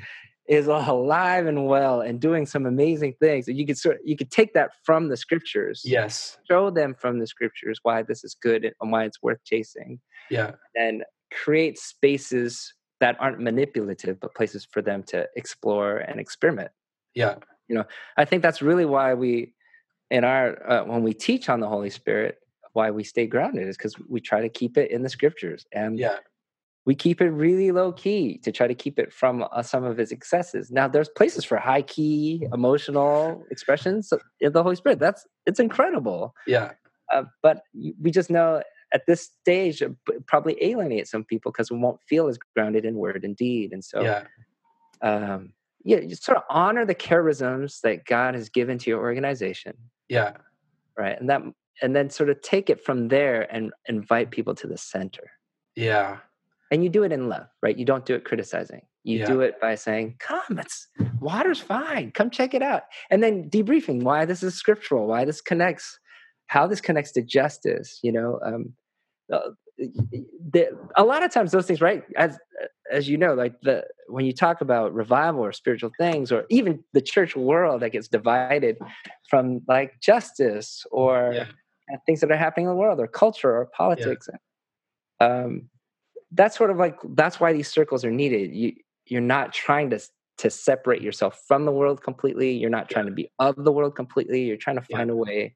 [0.48, 3.48] is alive and well and doing some amazing things.
[3.48, 6.38] And you could sort you could take that from the scriptures, yes.
[6.50, 10.00] Show them from the scriptures why this is good and why it's worth chasing.
[10.30, 10.52] Yeah.
[10.76, 16.72] And create spaces that aren't manipulative but places for them to explore and experiment.
[17.16, 17.36] Yeah.
[17.68, 17.86] You know,
[18.18, 19.54] i think that's really why we
[20.12, 22.38] in our uh, when we teach on the holy spirit
[22.74, 25.98] why we stay grounded is because we try to keep it in the scriptures and
[25.98, 26.18] yeah
[26.86, 30.00] we keep it really low key to try to keep it from uh, some of
[30.00, 30.70] its excesses.
[30.70, 35.00] Now there's places for high key emotional expressions in the holy spirit.
[35.00, 36.36] That's it's incredible.
[36.46, 36.72] Yeah.
[37.12, 37.62] Uh, but
[38.02, 38.62] we just know
[38.94, 39.82] at this stage
[40.28, 43.72] probably alienate some people because we won't feel as grounded in word and deed.
[43.72, 44.24] And so yeah.
[45.02, 45.54] um
[45.86, 49.74] yeah you sort of honor the charisms that god has given to your organization.
[50.10, 50.34] Yeah.
[50.98, 51.18] Right?
[51.18, 51.42] And that
[51.82, 55.32] and then sort of take it from there and invite people to the center.
[55.76, 56.18] Yeah
[56.74, 57.78] and you do it in love right?
[57.78, 58.82] You don't do it criticizing.
[59.06, 59.28] You Yeah.
[59.28, 60.88] do it by saying come it's
[61.20, 62.12] water's fine.
[62.12, 62.84] Come check it out.
[63.12, 66.00] And then debriefing why this is scriptural why this connects
[66.48, 68.74] how this connects to justice you know um
[69.32, 69.50] uh,
[70.52, 72.38] the, a lot of times those things right as
[72.92, 76.84] as you know like the when you talk about revival or spiritual things or even
[76.94, 78.78] the church world that gets divided
[79.30, 81.46] from like justice or Yeah.
[81.94, 84.30] uh, things that are happening in the world or culture or politics
[85.20, 85.70] um
[86.34, 88.74] that's sort of like that's why these circles are needed you
[89.06, 90.00] you're not trying to
[90.38, 93.96] to separate yourself from the world completely you're not trying to be of the world
[93.96, 94.98] completely you're trying to Yeah.
[94.98, 95.56] find a way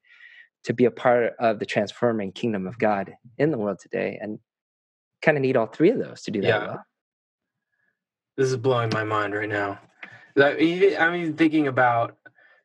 [0.64, 4.40] to be a part of the transforming kingdom of god in the world today and
[5.22, 6.68] kind of need all three of those to do that Yeah.
[6.68, 6.86] well
[8.38, 9.80] This is blowing my mind right now.
[10.38, 12.18] I'm even thinking about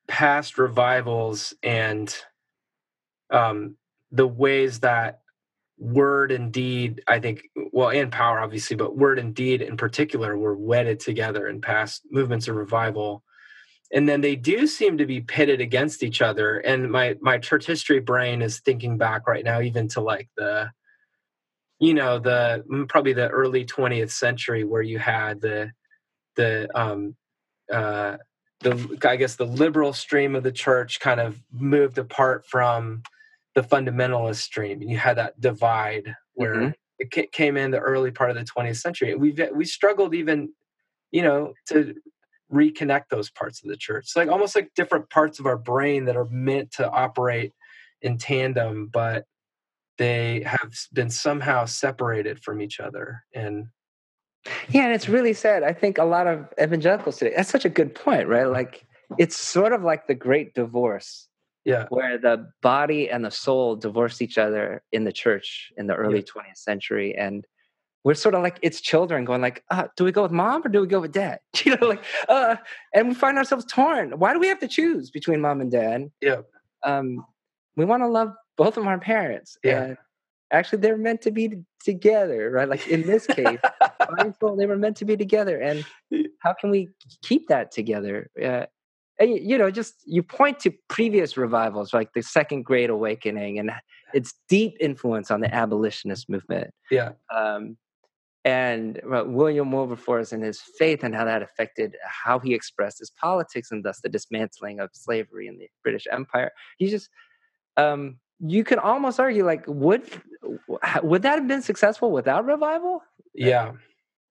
[0.07, 2.15] past revivals and
[3.31, 3.77] um,
[4.11, 5.22] the ways that
[5.79, 10.37] word and deed, I think, well, and power, obviously, but word and deed in particular
[10.37, 13.23] were wedded together in past movements of revival.
[13.93, 16.59] And then they do seem to be pitted against each other.
[16.59, 20.71] And my my church history brain is thinking back right now, even to like the
[21.79, 25.73] you know the mm, probably the early 20th century where you had the
[26.37, 27.17] the um
[27.71, 28.17] uh
[28.61, 33.03] the I guess the liberal stream of the church kind of moved apart from
[33.55, 36.71] the fundamentalist stream, and you had that divide where mm-hmm.
[36.99, 39.15] it came in the early part of the 20th century.
[39.15, 40.51] We've we struggled even,
[41.11, 41.95] you know, to
[42.53, 44.05] reconnect those parts of the church.
[44.05, 47.53] It's like almost like different parts of our brain that are meant to operate
[48.01, 49.25] in tandem, but
[49.99, 53.67] they have been somehow separated from each other and
[54.69, 55.63] yeah, and it's really sad.
[55.63, 58.49] I think a lot of evangelicals today, that's such a good point, right?
[58.49, 58.85] Like
[59.19, 61.29] it's sort of like the great divorce.
[61.65, 61.87] Yeah.
[61.91, 66.19] Where the body and the soul divorced each other in the church in the early
[66.19, 66.43] yeah.
[66.43, 67.15] 20th century.
[67.17, 67.47] And
[68.05, 70.69] we're sort of like it's children going like, uh, do we go with mom or
[70.69, 71.39] do we go with dad?
[71.65, 72.57] You know, like uh
[72.93, 74.19] and we find ourselves torn.
[74.19, 76.11] Why do we have to choose between mom and dad?
[76.21, 76.41] Yeah.
[76.83, 77.25] Um
[77.77, 79.57] we want to love both of our parents.
[79.63, 79.83] Yeah.
[79.83, 79.97] And
[80.51, 82.69] actually they're meant to be together, right?
[82.69, 83.59] Like in this case,
[84.59, 85.59] they were meant to be together.
[85.59, 85.85] And
[86.41, 86.89] how can we
[87.23, 88.31] keep that together?
[88.43, 88.67] Uh,
[89.19, 93.71] and you know, just you point to previous revivals like the Second Great Awakening and
[94.15, 96.73] its deep influence on the abolitionist movement.
[96.91, 97.13] Yeah.
[97.35, 97.77] Um,
[98.45, 103.11] and uh, William Wilberforce and his faith and how that affected how he expressed his
[103.11, 106.51] politics and thus the dismantling of slavery in the British Empire.
[106.79, 107.09] He just
[107.77, 110.03] um, you can almost argue like would
[111.03, 113.03] would that have been successful without revival?
[113.35, 113.73] Yeah.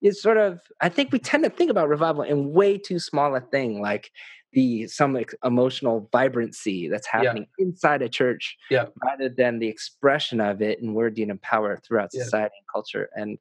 [0.02, 3.34] It's sort of I think we tend to think about revival in way too small
[3.34, 4.10] a thing like
[4.52, 7.66] the some emotional vibrancy that's happening yeah.
[7.66, 8.86] inside a church yeah.
[9.02, 12.58] rather than the expression of it in word and power throughout society yeah.
[12.58, 13.38] and culture and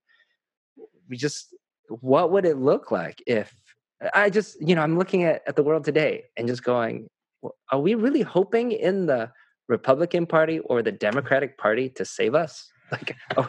[1.10, 1.54] we just
[1.88, 3.54] what would it look like if
[4.14, 7.10] i just you know i'm looking at, at the world today and just going
[7.72, 9.32] are we really hoping in the
[9.68, 12.70] Republican Party or the Democratic Party to save us?
[12.92, 13.48] Like, oh,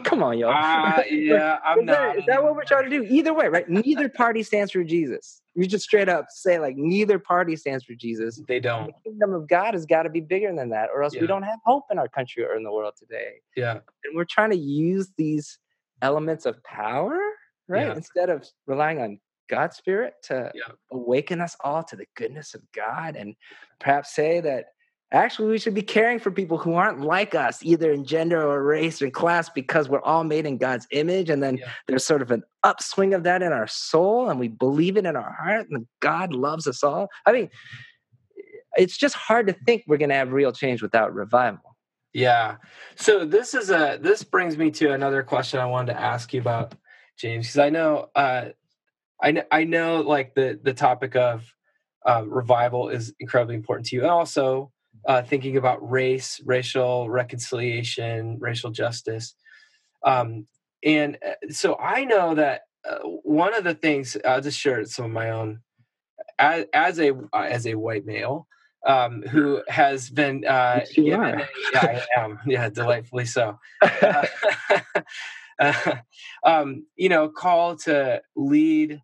[0.00, 0.50] come on, y'all.
[0.52, 1.94] Uh, yeah, I'm is not.
[1.94, 3.02] That, is that what we're trying to do?
[3.04, 3.68] Either way, right?
[3.68, 5.40] Neither party stands for Jesus.
[5.54, 8.40] You just straight up say like neither party stands for Jesus.
[8.48, 8.86] They don't.
[8.86, 11.20] The kingdom of God has got to be bigger than that, or else yeah.
[11.20, 13.34] we don't have hope in our country or in the world today.
[13.54, 15.58] Yeah, and we're trying to use these
[16.00, 17.20] elements of power,
[17.68, 17.88] right?
[17.88, 17.94] Yeah.
[17.94, 20.72] Instead of relying on God's spirit to yeah.
[20.90, 23.34] awaken us all to the goodness of God, and
[23.78, 24.66] perhaps say that
[25.12, 28.62] Actually, we should be caring for people who aren't like us, either in gender or
[28.62, 31.28] race or class, because we're all made in God's image.
[31.28, 31.68] And then yeah.
[31.86, 35.14] there's sort of an upswing of that in our soul, and we believe it in
[35.14, 37.08] our heart, and God loves us all.
[37.26, 37.50] I mean,
[38.76, 41.76] it's just hard to think we're going to have real change without revival.
[42.14, 42.56] Yeah.
[42.96, 46.40] So this is a this brings me to another question I wanted to ask you
[46.40, 46.74] about,
[47.18, 48.48] James, because I know uh,
[49.22, 51.54] I know I know like the the topic of
[52.06, 54.72] uh, revival is incredibly important to you, and also
[55.06, 59.34] uh, thinking about race, racial reconciliation, racial justice.
[60.04, 60.46] Um,
[60.84, 65.06] and uh, so I know that uh, one of the things I'll just share some
[65.06, 65.60] of my own
[66.38, 68.48] as, as a as a white male
[68.86, 72.40] um, who has been uh, given a, yeah, I am.
[72.46, 73.58] Yeah delightfully so.
[73.80, 74.26] Uh,
[75.60, 75.94] uh,
[76.44, 79.00] um, you know called to lead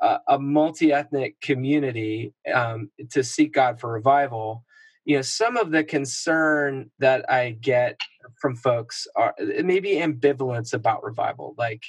[0.00, 4.64] a, a multi-ethnic community um, to seek God for revival
[5.04, 7.98] you know some of the concern that i get
[8.40, 11.82] from folks are maybe ambivalence about revival like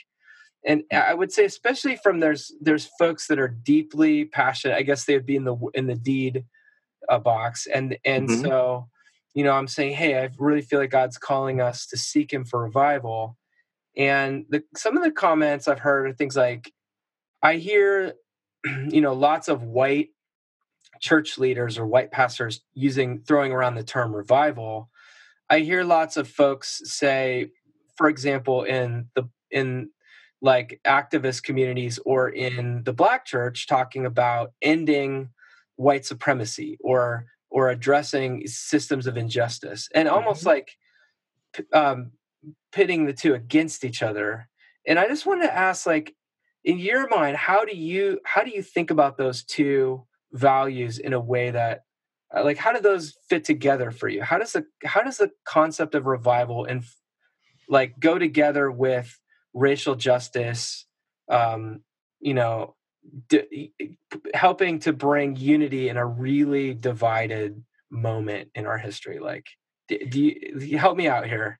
[0.66, 5.06] and i would say especially from there's there's folks that are deeply passionate i guess
[5.06, 6.44] they would be in the in the deed
[7.10, 8.42] uh, box and and mm-hmm.
[8.46, 8.88] so
[9.34, 12.46] you know i'm saying hey i really feel like god's calling us to seek him
[12.46, 13.38] for revival
[13.96, 16.72] and the, some of the comments i've heard are things like
[17.42, 18.14] i hear
[18.88, 20.10] you know lots of white
[21.04, 24.90] church leaders or white pastors using throwing around the term revival
[25.50, 27.50] i hear lots of folks say
[27.98, 29.90] for example in the in
[30.42, 35.30] like activist communities or in the black church talking about ending
[35.76, 40.50] white supremacy or or addressing systems of injustice and almost mm-hmm.
[40.50, 40.78] like
[41.74, 42.12] um,
[42.72, 44.48] pitting the two against each other
[44.88, 46.16] and i just wanted to ask like
[46.64, 51.14] in your mind how do you how do you think about those two values in
[51.14, 51.84] a way that
[52.36, 54.24] uh, like how do those fit together for you?
[54.24, 56.84] How does the how does the concept of revival and
[57.70, 59.20] like go together with
[59.54, 60.86] racial justice
[61.30, 61.82] um
[62.20, 62.76] you know
[63.30, 63.72] d-
[64.34, 69.20] helping to bring unity in a really divided moment in our history?
[69.20, 69.46] Like
[69.88, 71.60] do do you help me out here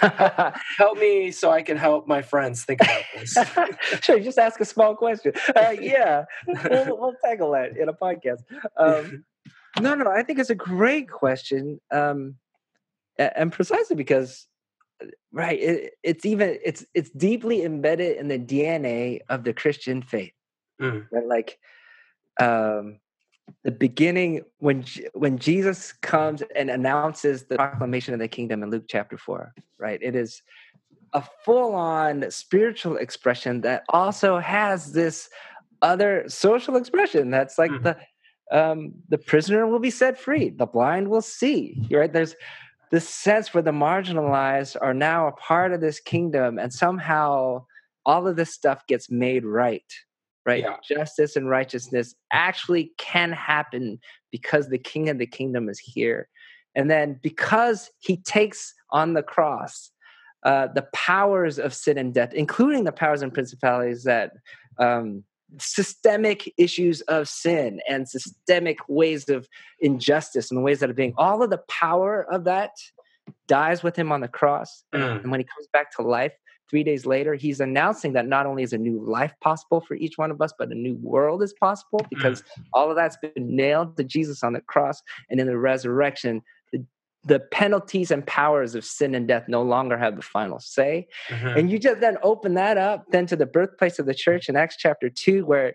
[0.78, 3.36] help me so I can help my friends think about this.
[4.02, 5.32] sure, just ask a small question.
[5.54, 8.42] Uh, yeah, we'll, we'll, tackle that in a podcast.
[8.76, 9.24] Um,
[9.80, 12.36] no, no, I think it's a great question, um,
[13.18, 14.46] and precisely because,
[15.02, 20.02] uh, right, it, it's even it's it's deeply embedded in the DNA of the Christian
[20.02, 20.32] faith.
[20.80, 21.06] Mm.
[21.10, 21.26] Right?
[21.26, 21.58] Like
[22.40, 22.98] um,
[23.62, 28.84] the beginning when when Jesus comes and announces the proclamation of the kingdom in Luke
[28.88, 29.54] chapter four.
[29.78, 30.42] Right, it is
[31.12, 35.28] a full on spiritual expression that also has this
[35.82, 37.84] other social expression that's like mm-hmm.
[37.84, 37.96] the
[38.52, 41.74] um, the prisoner will be set free, the blind will see.
[41.90, 42.36] Right, there's
[42.90, 47.64] this sense where the marginalized are now a part of this kingdom, and somehow
[48.06, 49.90] all of this stuff gets made right
[50.46, 50.62] right?
[50.62, 50.76] Yeah.
[50.86, 53.98] Justice and righteousness actually can happen
[54.30, 56.28] because the king of the kingdom is here.
[56.74, 59.90] And then because he takes on the cross
[60.44, 64.32] uh, the powers of sin and death, including the powers and principalities that
[64.78, 65.24] um,
[65.58, 69.48] systemic issues of sin and systemic ways of
[69.80, 72.72] injustice and the ways that are being, all of the power of that
[73.46, 74.84] dies with him on the cross.
[74.94, 75.22] Mm.
[75.22, 76.34] And when he comes back to life,
[76.74, 80.18] Three days later, he's announcing that not only is a new life possible for each
[80.18, 82.64] one of us, but a new world is possible because mm.
[82.72, 85.00] all of that's been nailed to Jesus on the cross.
[85.30, 86.84] And in the resurrection, the,
[87.22, 91.06] the penalties and powers of sin and death no longer have the final say.
[91.28, 91.46] Mm-hmm.
[91.46, 94.56] And you just then open that up then to the birthplace of the church in
[94.56, 95.74] Acts chapter 2, where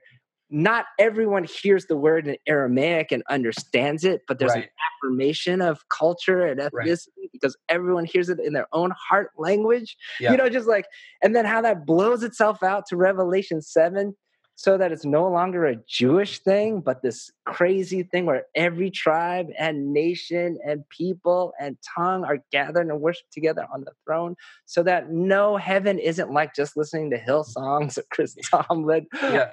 [0.50, 4.64] not everyone hears the word in Aramaic and understands it, but there's right.
[4.64, 4.70] an
[5.04, 7.30] affirmation of culture and ethnicity right.
[7.32, 9.96] because everyone hears it in their own heart language.
[10.20, 10.32] Yeah.
[10.32, 10.86] You know, just like,
[11.22, 14.16] and then how that blows itself out to Revelation 7
[14.60, 19.48] so that it's no longer a Jewish thing, but this crazy thing where every tribe
[19.58, 24.36] and nation and people and tongue are gathered and worship together on the throne,
[24.66, 29.08] so that no heaven isn't like just listening to Hillsongs of Chris Tomlin.
[29.14, 29.52] Yeah.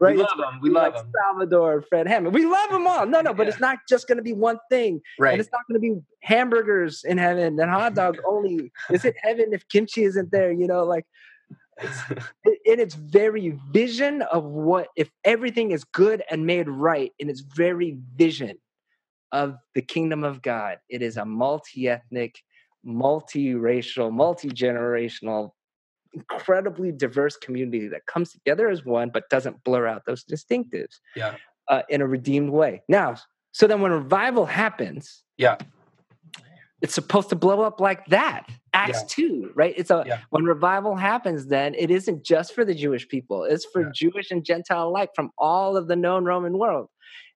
[0.00, 0.16] Right.
[0.16, 0.60] We love them.
[0.60, 1.12] We love like them.
[1.22, 2.34] Salvador, Fred Hammond.
[2.34, 3.06] We love them all.
[3.06, 3.50] No, no, but yeah.
[3.50, 5.00] it's not just going to be one thing.
[5.18, 5.32] Right.
[5.32, 8.72] And it's not going to be hamburgers in heaven and hot dogs only.
[8.90, 10.52] Is it heaven if kimchi isn't there?
[10.52, 11.06] You know, like
[12.64, 17.40] in its very vision of what if everything is good and made right in its
[17.40, 18.58] very vision
[19.32, 20.78] of the kingdom of God.
[20.88, 22.42] It is a multi-ethnic,
[22.84, 25.52] multi-racial, multi-generational
[26.12, 31.34] incredibly diverse community that comes together as one but doesn't blur out those distinctives yeah
[31.68, 33.14] uh, in a redeemed way now
[33.52, 35.56] so then when revival happens yeah
[36.80, 39.26] it's supposed to blow up like that acts yeah.
[39.26, 40.20] 2 right it's a yeah.
[40.30, 43.88] when revival happens then it isn't just for the jewish people it's for yeah.
[43.94, 46.88] jewish and gentile alike from all of the known roman world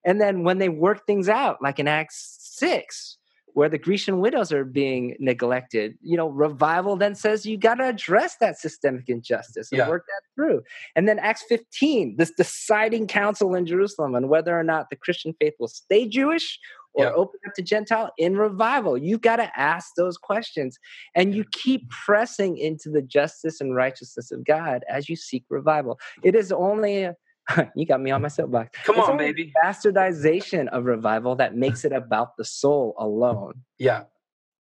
[0.04, 3.18] and then when they work things out like in acts 6
[3.54, 5.96] where the Grecian widows are being neglected.
[6.00, 9.88] You know, revival then says you got to address that systemic injustice and yeah.
[9.88, 10.62] work that through.
[10.96, 15.34] And then Acts 15, this deciding council in Jerusalem on whether or not the Christian
[15.40, 16.58] faith will stay Jewish
[16.94, 17.12] or yeah.
[17.12, 18.98] open up to Gentile in revival.
[18.98, 20.78] You got to ask those questions
[21.14, 25.98] and you keep pressing into the justice and righteousness of God as you seek revival.
[26.22, 27.10] It is only
[27.74, 28.78] you got me on my soapbox.
[28.84, 29.52] Come it's on, baby.
[29.64, 33.62] Bastardization of revival that makes it about the soul alone.
[33.78, 34.04] Yeah.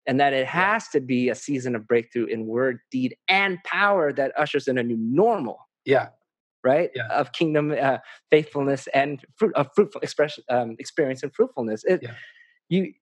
[0.08, 4.12] And that it has to be a season of breakthrough in word, deed, and power
[4.14, 5.60] that ushers in a new normal.
[5.86, 6.10] Yeah.
[6.64, 6.90] Right.
[6.96, 7.08] Yeah.
[7.08, 7.98] Of kingdom uh,
[8.30, 11.84] faithfulness and fruit of fruitful expression, um, experience and fruitfulness.
[11.86, 12.14] It, yeah.
[12.70, 12.94] You,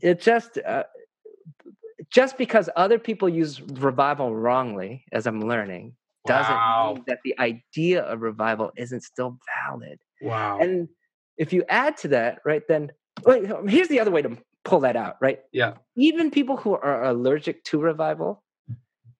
[0.00, 0.84] it just, uh,
[2.10, 5.94] just because other people use revival wrongly, as I'm learning,
[6.26, 6.92] doesn't wow.
[6.94, 9.98] mean that the idea of revival isn't still valid.
[10.20, 10.58] Wow.
[10.60, 10.88] And
[11.38, 12.92] if you add to that, right, then
[13.24, 15.40] wait, here's the other way to pull that out, right?
[15.52, 15.74] Yeah.
[15.96, 18.42] Even people who are allergic to revival,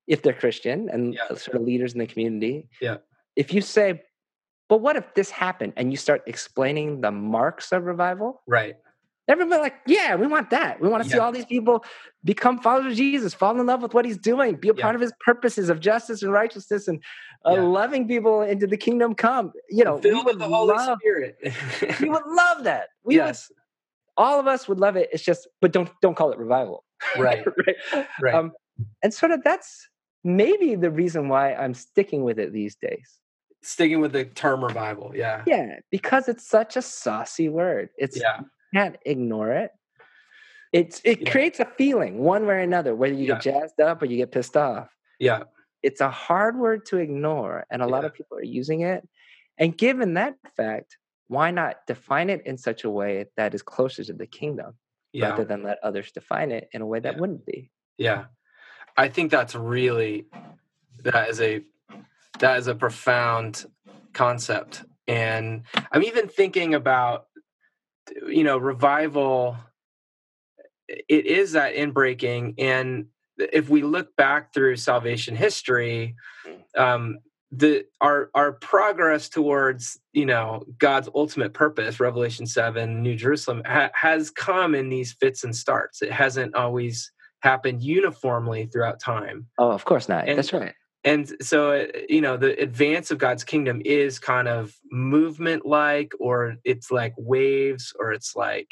[0.07, 1.29] if they're Christian and yeah.
[1.29, 2.99] sort of leaders in the community, yeah.
[3.37, 4.03] If you say,
[4.69, 8.43] but what if this happened and you start explaining the marks of revival?
[8.47, 8.77] Right.
[9.29, 10.81] Everybody like, yeah, we want that.
[10.81, 11.15] We want to yeah.
[11.15, 11.85] see all these people
[12.25, 14.83] become followers of Jesus, fall in love with what he's doing, be a yeah.
[14.83, 17.03] part of his purposes of justice and righteousness and
[17.47, 17.61] uh, yeah.
[17.61, 19.53] loving people into the kingdom come.
[19.69, 21.39] You know, filled with the Holy love, Spirit.
[22.01, 22.89] we would love that.
[23.05, 23.49] We yes.
[23.49, 23.57] Would,
[24.17, 25.09] all of us would love it.
[25.13, 26.85] It's just, but don't don't call it revival.
[27.17, 27.45] Right.
[27.93, 28.07] right.
[28.21, 28.35] right.
[28.35, 28.53] Um,
[29.03, 29.89] and sort of that's
[30.25, 33.19] maybe the reason why I'm sticking with it these days.
[33.63, 35.43] Sticking with the term revival, yeah.
[35.47, 37.91] Yeah, because it's such a saucy word.
[37.97, 38.41] It's yeah
[38.75, 39.71] can't ignore it.
[40.73, 41.31] It's it yeah.
[41.31, 43.35] creates a feeling one way or another, whether you yeah.
[43.35, 44.89] get jazzed up or you get pissed off.
[45.19, 45.45] Yeah.
[45.83, 47.91] It's a hard word to ignore, and a yeah.
[47.91, 49.07] lot of people are using it.
[49.59, 50.97] And given that fact,
[51.29, 54.75] why not define it in such a way that is closer to the kingdom
[55.19, 57.71] rather than let others define it in a way that wouldn't be?
[57.99, 58.25] Yeah.
[58.97, 60.27] I think that's really
[61.05, 61.63] that is a
[62.39, 63.67] that is a profound
[64.13, 64.85] concept.
[65.07, 67.27] And I'm even thinking about
[68.29, 69.57] you know revival
[70.89, 73.07] it is that inbreaking and
[73.39, 76.15] if we look back through salvation history
[76.77, 77.19] um,
[77.53, 83.91] the our our progress towards you know God's ultimate purpose, Revelation seven, New Jerusalem, ha-
[83.93, 86.01] has come in these fits and starts.
[86.01, 89.47] It hasn't always happened uniformly throughout time.
[89.59, 90.29] Oh, of course not.
[90.29, 90.75] And- That's right.
[91.03, 96.57] And so, you know, the advance of God's kingdom is kind of movement like, or
[96.65, 98.71] it's like waves, or it's like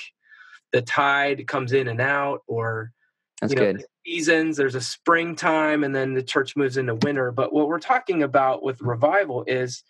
[0.72, 2.92] the tide comes in and out, or
[3.40, 3.84] That's you know, good.
[4.08, 8.22] seasons there's a springtime and then the church moves into winter but what we're talking
[8.22, 9.82] about with revival is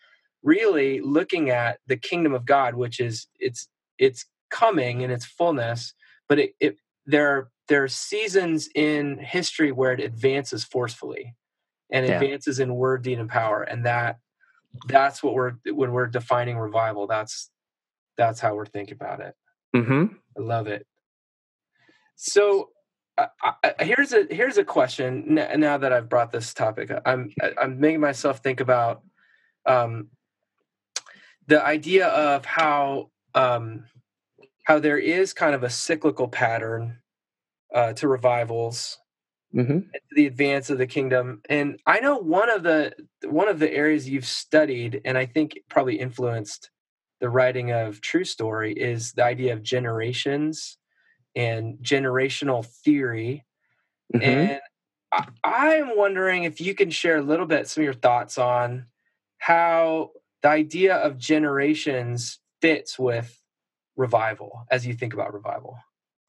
[0.42, 3.68] really looking at the kingdom of god which is it's
[3.98, 5.94] it's coming in its fullness
[6.28, 6.76] but it, it
[7.06, 11.34] there there are seasons in history where it advances forcefully
[11.90, 12.14] and Yeah.
[12.14, 14.18] advances in word deed and power and that
[14.86, 17.50] that's what we're when we're defining revival that's
[18.16, 19.34] that's how we're thinking about it
[19.74, 20.14] Mm-hmm.
[20.36, 20.86] I love it.
[22.16, 22.70] So
[23.16, 25.34] I, I, here's a here's a question.
[25.34, 29.02] Now that I've brought this topic, I'm I'm making myself think about
[29.66, 30.08] um,
[31.46, 33.84] the idea of how um,
[34.64, 36.98] how there is kind of a cyclical pattern
[37.74, 38.98] uh, to revivals
[39.54, 39.72] Mm-hmm.
[39.72, 42.92] and to the advance of the kingdom and i know one of the
[43.24, 46.70] one of the areas you've studied and i think probably influenced
[47.20, 50.76] the writing of true story is the idea of generations
[51.34, 53.44] and generational theory
[54.14, 54.22] Mm-hmm.
[54.24, 54.60] and
[55.12, 58.84] I, i'm wondering if you can share a little bit some of your thoughts on
[59.38, 60.10] how
[60.42, 63.40] the idea of generations fits with
[63.96, 65.78] revival as you think about revival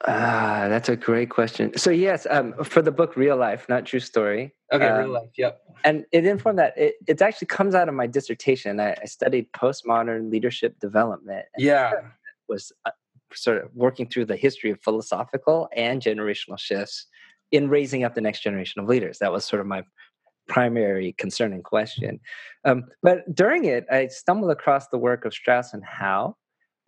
[0.08, 1.78] Ah, that's a great question.
[1.78, 5.30] So yes, um, for the book Real Life, not True Story, okay Um, real life
[5.38, 8.80] yep and it informed that it, it actually comes out of my dissertation.
[8.80, 11.46] I, I studied postmodern leadership development.
[11.56, 11.94] and yeah
[12.50, 12.92] was uh,
[13.34, 17.06] sort of working through the history of philosophical and generational shifts
[17.52, 19.20] in raising up the next generation of leaders.
[19.20, 19.84] That was sort of my
[20.48, 22.20] primary concern and question.
[22.66, 26.36] Um, but during it, I stumbled across the work of Strauss and Howe,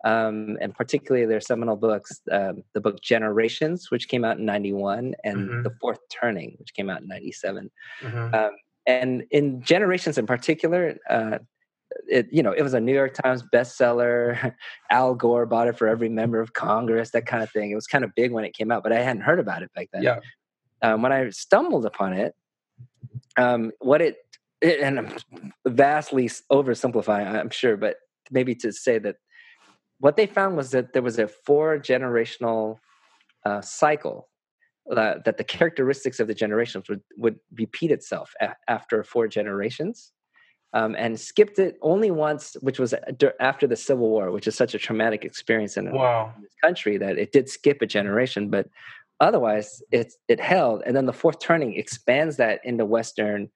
[0.04, 5.14] um, and particularly their seminal books, um, the book Generations, which came out in 91,
[5.24, 5.62] and Mhm.
[5.64, 7.70] The Fourth Turning, which came out in 97
[8.02, 8.34] Mhm.
[8.34, 8.50] um,
[8.86, 11.38] and in generations in particular uh,
[12.10, 14.54] it you know it was a new york times bestseller.
[14.90, 17.70] Al gore bought it for every member of congress that kind of thing.
[17.70, 19.70] It was kind of big when it came out but i hadn't heard about it
[19.74, 20.02] back then.
[20.02, 20.18] Yeah.
[20.82, 22.34] Um, when i stumbled upon it
[23.36, 24.16] um, what it,
[24.60, 25.08] it and i'm
[25.66, 27.96] vastly oversimplifying i'm sure but
[28.30, 29.16] maybe to say that
[30.02, 32.78] what they found was that there was a four generational
[33.46, 34.28] uh, cycle
[34.90, 40.10] uh, that the characteristics of the generations would, would repeat itself a- after four generations
[40.72, 42.92] um, and skipped it only once which was
[43.38, 46.32] after the civil war which is such a traumatic experience in, wow.
[46.34, 48.66] in this country that it did skip a generation but
[49.20, 50.82] otherwise it, it held.
[50.84, 53.50] And then the fourth turning expands that into western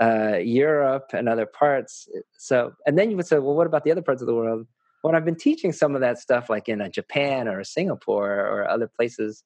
[0.00, 2.08] uh, europe and other parts.
[2.38, 4.68] So and then you would say well what about the other parts of the world
[5.02, 8.68] when i've been teaching some of that stuff like in uh, japan or singapore or
[8.68, 9.44] other places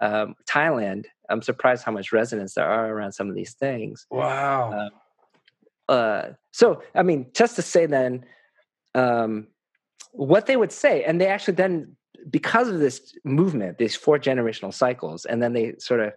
[0.00, 4.04] um, Thailand, I'm surprised how much resonance there are around some of these things.
[4.10, 4.90] wow
[5.88, 8.24] Uh, so, I mean, just to say then,
[8.94, 9.48] um,
[10.12, 11.96] what they would say, and they actually then,
[12.30, 16.12] because of this movement, these four generational cycles, and then they sort of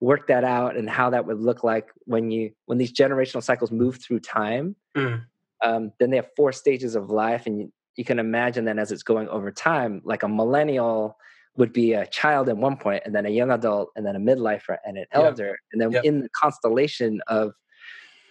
[0.00, 3.72] work that out and how that would look like when you when these generational cycles
[3.72, 4.76] move through time.
[4.96, 5.24] Mm.
[5.64, 9.02] Um, then they have four stages of life, and you, can imagine then as it's
[9.02, 11.16] going over time, like a millennial
[11.56, 14.20] would be a child at one point, and then a young adult, and then a
[14.20, 15.18] midlifer, and an Yeah.
[15.20, 16.04] elder, and then Yep.
[16.04, 17.52] in the constellation of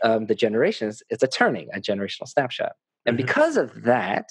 [0.03, 2.73] um, the generations, it's a turning, a generational snapshot.
[3.05, 3.25] And Mhm.
[3.25, 4.29] because of that,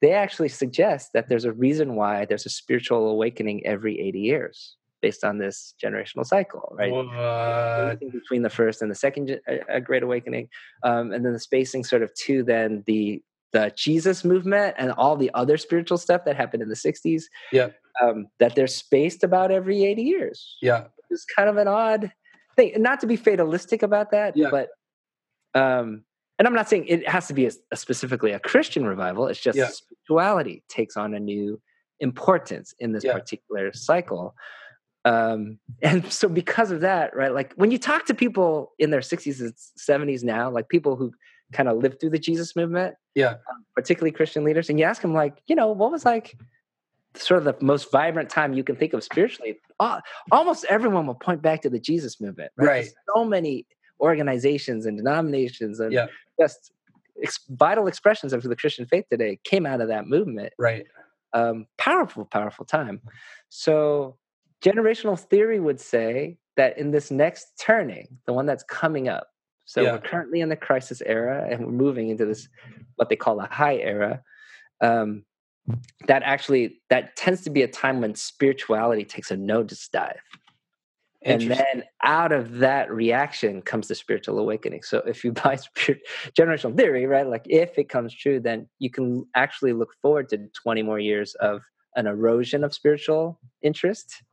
[0.00, 4.76] they actually suggest that there's a reason why there's a spiritual awakening every 80 years
[5.00, 6.92] based on this generational cycle, right?
[6.92, 7.06] What?
[8.12, 10.48] between the first and the second uh, great awakening
[10.84, 13.20] um, and then the spacing sort of to then the
[13.52, 17.74] the jesus movement and all the other spiritual stuff that happened in the 60s Yep.
[18.02, 20.84] um, that they're spaced about every 80 years Yeah.
[21.10, 22.12] it's kind of an odd
[22.56, 24.48] thing not to be fatalistic about that Yeah.
[24.50, 24.68] but
[25.54, 26.04] um
[26.38, 29.40] and i'm not saying it has to be a, a specifically a christian revival it's
[29.40, 29.68] just Yeah.
[29.68, 31.60] spirituality takes on a new
[32.00, 33.12] importance in this Yeah.
[33.12, 34.34] particular cycle
[35.04, 39.00] um and so because of that right like when you talk to people in their
[39.00, 41.12] 60s and 70s now like people who
[41.52, 43.34] kind of lived through the jesus movement Yeah.
[43.76, 46.36] particularly christian leaders and you ask them like you know what was like
[47.14, 51.14] sort of the most vibrant time you can think of spiritually Al- almost everyone will
[51.14, 52.88] point back to the jesus movement right, Right.
[53.14, 53.66] So many
[54.00, 56.06] organizations and denominations and Yeah.
[56.40, 56.72] just
[57.22, 60.86] ex- vital expressions of the christian faith today came out of that movement Right.
[61.34, 63.00] um, powerful, powerful time.
[63.48, 64.18] So,
[64.62, 69.28] generational theory would say that in this next turning, the one that's coming up
[69.72, 69.92] So Yeah.
[69.92, 72.46] we're currently in the crisis era, and we're moving into this
[72.96, 74.22] what they call a high era.
[74.82, 75.24] Um,
[76.08, 80.18] that actually that tends to be a time when spirituality takes a nosedive
[81.24, 86.02] and then out of that reaction comes the spiritual awakening so if you buy spirit,
[86.36, 90.48] generational theory right like if it comes true then you can actually look forward to
[90.60, 91.62] 20 more years of
[91.94, 94.24] an erosion of spiritual interest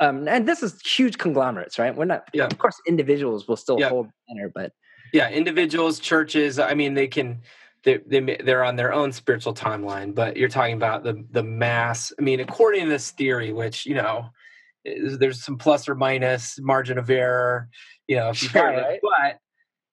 [0.00, 2.44] um, and this is huge conglomerates right we're not Yeah.
[2.46, 3.88] of course individuals will still Yeah.
[3.90, 4.72] hold banner but
[5.12, 7.40] yeah individuals churches i mean they can
[7.84, 12.12] they, they they're on their own spiritual timeline but you're talking about the the mass
[12.18, 14.26] i mean according to this theory which you know
[15.18, 17.68] there's some plus or minus margin of error
[18.06, 19.00] you know if you Sure, right.
[19.02, 19.38] but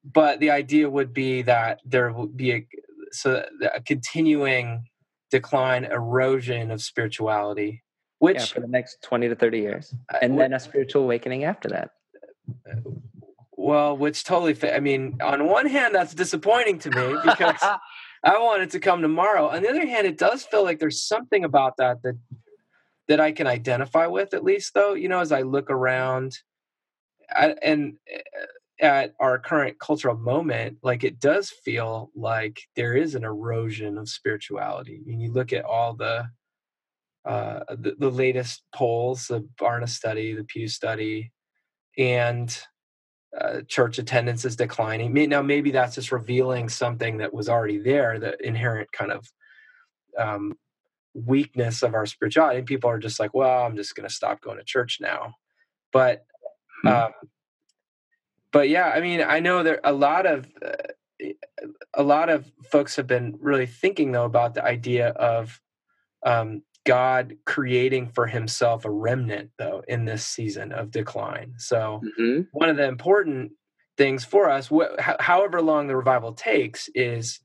[0.04, 2.68] but the idea would be that there would be a
[3.12, 4.86] so a continuing
[5.32, 7.84] decline erosion of spirituality
[8.22, 11.44] which yeah, for the next 20 to 30 years uh, and then a spiritual awakening
[11.44, 11.90] after that
[13.58, 17.62] well which totally fa- i mean on one hand that's disappointing to me because
[18.24, 19.48] I want it to come tomorrow.
[19.48, 22.18] On the other hand, it does feel like there's something about that that
[23.08, 24.94] that I can identify with, at least though.
[24.94, 26.38] You know, as I look around,
[27.36, 33.24] and uh, at our current cultural moment, like it does feel like there is an
[33.24, 35.02] erosion of spirituality.
[35.02, 36.30] I mean, you look at all the
[37.26, 41.32] uh, the, the latest polls, the Barna study, the Pew study,
[41.98, 42.58] and
[43.40, 45.14] uh, church attendance is declining.
[45.30, 49.28] Now, maybe that's just revealing something that was already there, the inherent kind of
[50.18, 50.54] um,
[51.14, 52.60] weakness of our spirituality.
[52.60, 55.36] And people are just like, well, I'm just going to stop going to church now.
[55.92, 56.26] But,
[56.82, 56.88] Hmm.
[56.88, 57.12] um,
[58.52, 61.28] but yeah, I mean, I know there a lot of uh,
[61.94, 65.62] a lot of folks have been really thinking though about the idea of
[66.26, 71.54] um, God creating for Himself a remnant though in this season of decline.
[71.58, 72.48] So Mhm.
[72.52, 73.54] one of the important
[73.98, 77.40] things for us, wh- however long the revival takes, is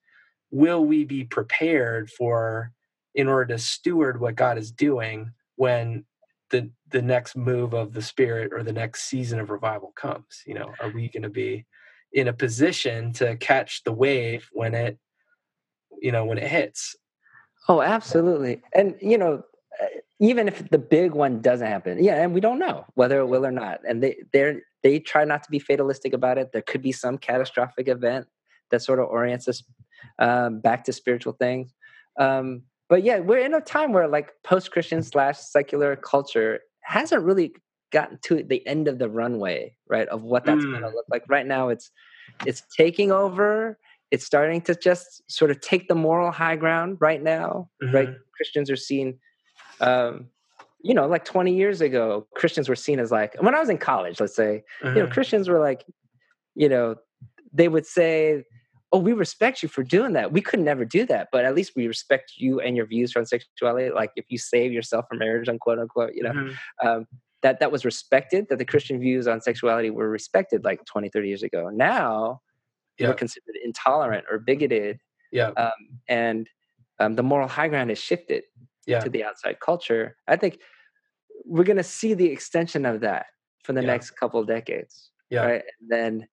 [0.50, 2.72] will we be prepared for
[3.14, 6.04] in order to steward what God is doing when
[6.50, 10.42] the the next move of the Spirit or the next season of revival comes?
[10.46, 11.66] You know, are we going to be
[12.12, 14.98] in a position to catch the wave when it,
[16.00, 16.96] you know, when it hits?
[17.68, 18.62] Oh, absolutely.
[18.74, 19.42] And you know,
[19.82, 19.86] uh,
[20.20, 23.44] even if the big one doesn't happen, yeah, and we don't know whether it will
[23.44, 23.80] or not.
[23.88, 26.52] And they they they try not to be fatalistic about it.
[26.52, 28.26] There could be some catastrophic event
[28.70, 29.62] that sort of orients us
[30.18, 31.72] um, back to spiritual things.
[32.18, 37.22] Um, but yeah, we're in a time where like post Christian slash secular culture hasn't
[37.24, 37.52] really
[37.92, 40.08] gotten to the end of the runway, right?
[40.08, 40.94] Of what that's going to Mm.
[40.94, 41.24] look like.
[41.28, 41.90] Right now, it's
[42.44, 43.78] it's taking over.
[44.10, 48.08] It's starting to just sort of take the moral high ground right now, right?
[48.08, 48.20] Mhm.
[48.36, 49.18] Christians are seen,
[49.80, 50.30] um,
[50.82, 53.78] you know, like 20 years ago, Christians were seen as like, when I was in
[53.78, 55.10] college, let's say, you know, Mhm.
[55.12, 55.84] Christians were like,
[56.54, 56.96] you know,
[57.52, 58.44] they would say,
[58.92, 60.32] "Oh, we respect you for doing that.
[60.32, 63.26] We could never do that, but at least we respect you and your views on
[63.26, 63.90] sexuality.
[63.90, 66.56] Like if you save yourself from marriage, unquote unquote, you know, Mhm.
[66.84, 67.06] um,
[67.42, 68.48] that that was respected.
[68.48, 71.68] That the Christian views on sexuality were respected like 20, 30 years ago.
[71.70, 72.40] Now
[72.98, 73.08] Yeah.
[73.08, 74.98] we're considered intolerant or bigoted,
[75.32, 75.48] Yeah.
[75.50, 75.72] um,
[76.08, 76.48] and
[76.98, 78.44] um, the moral high ground has shifted
[78.86, 79.00] Yeah.
[79.00, 80.16] to the outside culture.
[80.26, 80.60] I think
[81.44, 83.26] we're going to see the extension of that
[83.64, 83.86] for the Yeah.
[83.88, 85.10] next couple of decades.
[85.30, 85.44] Yeah.
[85.44, 85.62] Right.
[85.80, 86.28] And then,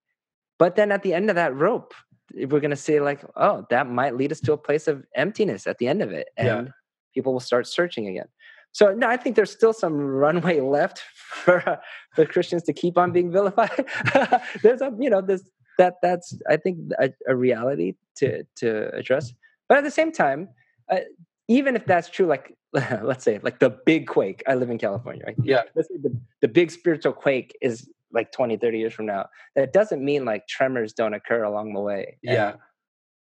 [0.60, 1.94] but then at the end of that rope,
[2.34, 5.68] we're going to see like, oh, that might lead us to a place of emptiness
[5.68, 6.60] at the end of it, Yeah.
[6.60, 6.72] and
[7.14, 8.28] people will start searching again.
[8.72, 11.00] So no, I think there's still some runway left
[11.44, 11.78] for uh,
[12.16, 13.86] for Christians to keep on being vilified.
[14.64, 15.44] there's a you know there's
[15.78, 19.34] that that's I think a, a reality to to address.
[19.70, 20.50] But at the same time,
[20.92, 21.00] uh,
[21.48, 22.56] even if that's true, like
[23.02, 24.44] let's say like the big quake.
[24.48, 25.36] I live in California, right?
[25.44, 25.64] Yeah.
[25.76, 29.28] Let's say the, the big spiritual quake is like 20, 30 years from now.
[29.56, 32.18] That doesn't mean like tremors don't occur along the way.
[32.26, 32.54] And, Yeah.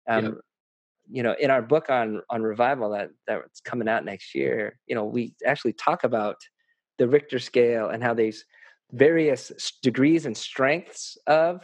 [0.09, 0.30] um, Yeah.
[1.11, 4.94] you know in our book on on revival that that's coming out next year you
[4.94, 6.36] know we actually talk about
[6.98, 8.44] the richter scale and how these
[8.92, 9.50] various
[9.82, 11.62] degrees and strengths of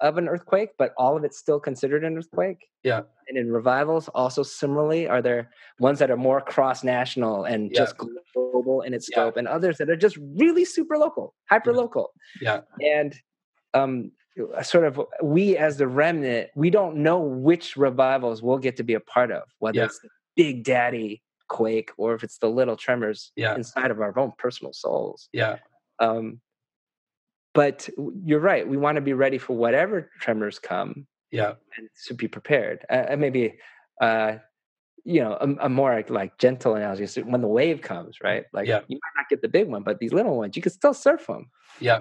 [0.00, 3.02] of an earthquake but all of it's still considered an earthquake Yeah.
[3.28, 7.78] and in revivals also similarly are there ones that are more cross national and Yeah.
[7.80, 9.14] just global in its Yeah.
[9.16, 12.60] scope and others that are just really super local hyper local Yeah.
[12.82, 13.14] and
[13.74, 14.12] um
[14.62, 18.94] sort of we as the remnant we don't know which revivals we'll get to be
[18.94, 19.84] a part of whether Yeah.
[19.86, 23.54] it's the big daddy quake or if it's the little tremors Yeah.
[23.54, 25.58] inside of our own personal souls Yeah.
[25.98, 26.40] um
[27.54, 27.88] but
[28.24, 31.54] you're right we want to be ready for whatever tremors come Yeah.
[31.76, 33.58] and to be prepared uh, and maybe
[34.00, 34.36] uh
[35.04, 38.68] you know a, a more like, gentle analogy is when the wave comes right like
[38.68, 38.80] Yeah.
[38.88, 41.26] you might not get the big one but these little ones you can still surf
[41.26, 42.00] them Yeah.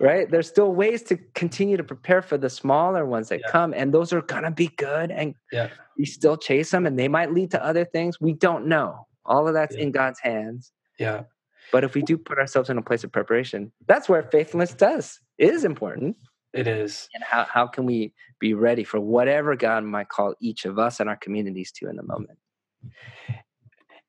[0.00, 0.30] right?
[0.30, 3.50] There's still ways to continue to prepare for the smaller ones that Yeah.
[3.50, 5.10] come, and those are gonna be good.
[5.10, 5.68] And Yeah.
[5.98, 8.18] you still chase them, and they might lead to other things.
[8.18, 9.06] We don't know.
[9.26, 9.82] All of that's Yeah.
[9.82, 10.72] in God's hands.
[10.98, 11.24] Yeah.
[11.72, 15.20] But if we do put ourselves in a place of preparation, that's where faithfulness does
[15.38, 16.16] is important.
[16.52, 17.08] It is.
[17.14, 20.98] And how, how can we be ready for whatever God might call each of us
[20.98, 22.38] and our communities to in the moment?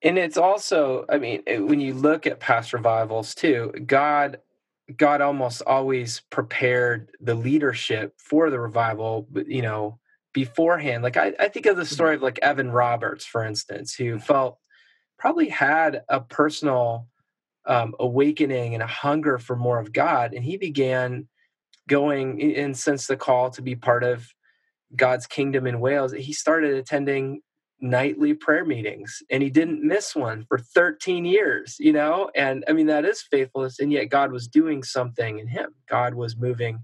[0.02, 4.40] and it's also i mean when you look at past revivals too god
[4.96, 9.98] god almost always prepared the leadership for the revival but, you know
[10.34, 11.94] beforehand like I, I think of the mm-hmm.
[11.94, 14.58] story of like evan roberts for instance who felt
[15.20, 17.08] probably had a personal
[17.66, 21.28] um, awakening and a hunger for more of god and he began
[21.88, 24.28] going and since the call to be part of
[24.96, 27.42] god's kingdom in wales he started attending
[27.84, 32.30] nightly prayer meetings and he didn't miss one for 13 years you know?
[32.36, 35.74] And i mean that is faithfulness and yet god was doing something in him.
[35.90, 36.84] God was moving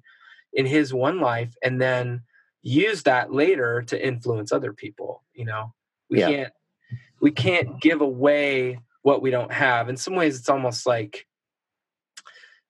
[0.54, 2.22] in his one life and then
[2.64, 5.74] use that later to influence other people you know?
[6.10, 6.28] We Yeah.
[6.30, 6.54] can't
[7.22, 9.88] we can't give away what we don't have.
[9.88, 11.26] In some ways it's almost like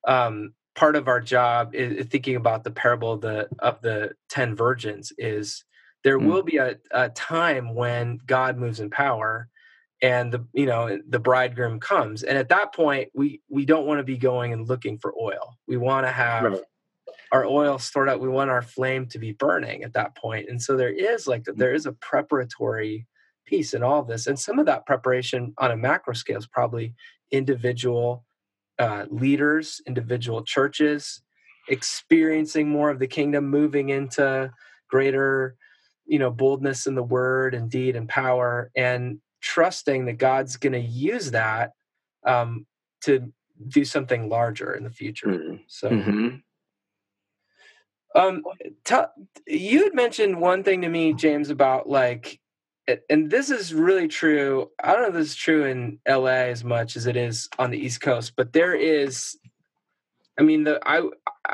[0.08, 4.56] um part of our job is thinking about the parable of the of the 10
[4.56, 5.66] virgins is
[6.04, 6.26] there Mm.
[6.28, 9.50] will be a, a time when god moves in power
[10.04, 12.22] and the you know the bridegroom comes.
[12.22, 15.58] And at that point we we don't want to be going and looking for oil.
[15.68, 16.62] We want to have Right.
[17.32, 18.20] our oil stored up.
[18.22, 20.50] We want our flame to be burning at that point.
[20.50, 23.08] And so there is like there is a preparatory
[23.48, 26.48] piece in all of this and some of that preparation on a macro scale is
[26.48, 26.94] probably
[27.32, 28.24] individual
[28.80, 31.22] uh, leaders individual churches
[31.70, 34.50] experiencing more of the kingdom moving into
[34.90, 35.56] greater
[36.06, 40.74] you know boldness in the word and deed and power and trusting that god's going
[40.74, 41.72] to use that
[42.26, 42.66] um,
[43.02, 43.32] to
[43.70, 45.60] do something larger in the future Mm.
[45.68, 46.44] so Mhm.
[48.16, 48.44] um,
[48.84, 49.12] tell,
[49.46, 52.40] you had mentioned one thing to me, James, about like,
[53.10, 54.72] and this is really true.
[54.84, 57.72] I don't know if this is true in LA as much as it is on
[57.72, 59.38] the East Coast, but there is.
[60.40, 61.02] I mean, the I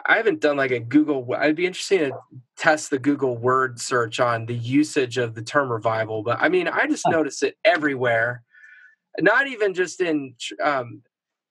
[0.06, 1.34] I haven't done like a Google.
[1.38, 2.18] I'd be interested to
[2.58, 6.68] test the Google word search on the usage of the term revival, but I mean,
[6.68, 8.44] I just notice it everywhere.
[9.20, 11.04] Not even just in, um,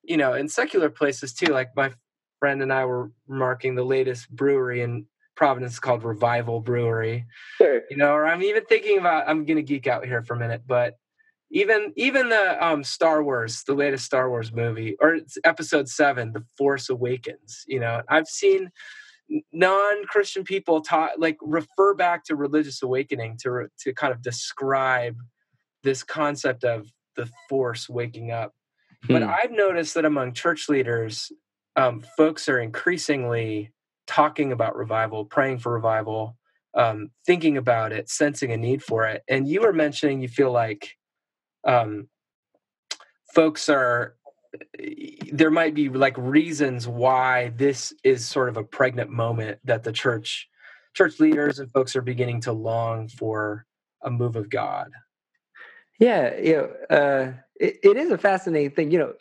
[0.03, 1.51] you know, in secular places too.
[1.51, 1.91] Like my
[2.39, 7.25] friend and I were remarking the latest brewery in Providence called Revival Brewery.
[7.57, 7.81] Sure.
[7.89, 10.63] You know, or I'm even thinking about I'm gonna geek out here for a minute,
[10.67, 10.95] but
[11.51, 16.33] even even the um Star Wars, the latest Star Wars movie, or it's episode seven,
[16.33, 18.71] The Force Awakens, you know, I've seen
[19.51, 25.15] non-Christian people talk like refer back to religious awakening to to kind of describe
[25.83, 28.53] this concept of the force waking up
[29.07, 29.29] but Hmm.
[29.29, 31.31] I've noticed that among church leaders,
[31.75, 33.71] um, folks are increasingly
[34.13, 36.37] talking about revival, praying for revival,
[36.75, 39.23] um, thinking about it, sensing a need for it.
[39.27, 40.95] And you were mentioning you feel like
[41.65, 42.07] um,
[43.33, 44.15] folks are
[45.31, 49.91] there might be like reasons why this is sort of a pregnant moment that the
[49.91, 50.47] church
[50.93, 53.65] church leaders and folks are beginning to long for
[54.03, 54.91] a move of God.
[55.99, 58.91] Yeah, you know, uh, it, it is a fascinating thing.
[58.91, 59.13] You know,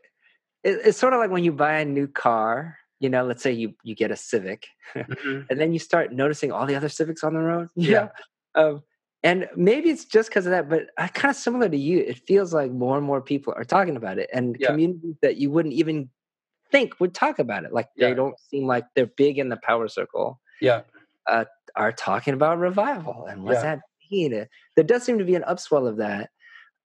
[0.62, 2.76] it, it's sort of like when you buy a new car.
[3.02, 5.46] You know, let's say you you get a Civic, Mhm.
[5.50, 7.68] and then you start noticing all the other Civics on the road.
[7.76, 8.08] Yeah.
[8.54, 8.84] Um,
[9.24, 11.98] and maybe it's just because of that, but I kind of similar to you.
[11.98, 14.68] It feels like more and more people are talking about it, and Yeah.
[14.68, 16.10] communities that you wouldn't even
[16.70, 17.72] think would talk about it.
[17.72, 20.40] Like they don't seem like they're big in the power circle.
[20.60, 20.82] Yeah.
[21.74, 23.76] Are talking about revival and what's Yeah.
[23.76, 23.80] that
[24.12, 24.34] mean?
[24.34, 24.44] Uh,
[24.76, 26.30] There does seem to be an upswell of that,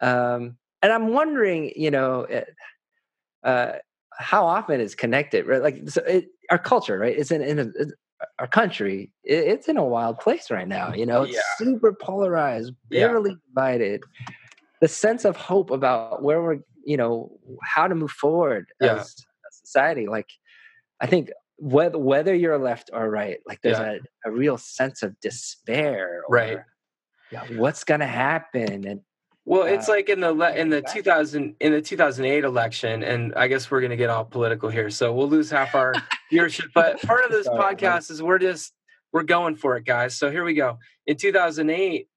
[0.02, 2.48] um, and I'm wondering, you know, it,
[3.44, 3.74] uh,
[4.18, 5.62] how often is connected, right?
[5.62, 7.18] Like so it, our culture, right?
[7.18, 7.92] It's in, in a, it's-
[8.40, 9.12] our country.
[9.24, 10.92] It, it's in a wild place right now.
[10.92, 11.42] You know, it's Yeah.
[11.60, 13.16] super polarized, Yeah.
[13.54, 14.02] divided.
[14.82, 18.96] The sense of hope about where we're, you know, how to move forward Yeah.
[18.96, 20.08] as a society.
[20.08, 20.30] Like,
[21.00, 25.20] I think whether whether you're left or right, like there's a, a real sense of
[25.20, 26.24] despair.
[26.28, 26.58] Or, Right.
[27.32, 28.88] yeah, what's gonna happen?
[28.88, 29.02] And
[29.48, 33.34] Well, it's uh, like in the le- in the 2000 in the 2008 election, and
[33.36, 35.94] I guess we're going to get all political here, so we'll lose half our
[36.30, 36.74] viewership.
[36.76, 37.76] But part of this Sorry, man.
[37.78, 38.74] podcast is we're just
[39.14, 40.18] we're going for it, guys.
[40.18, 40.80] So here we go.
[41.06, 42.10] In 2008,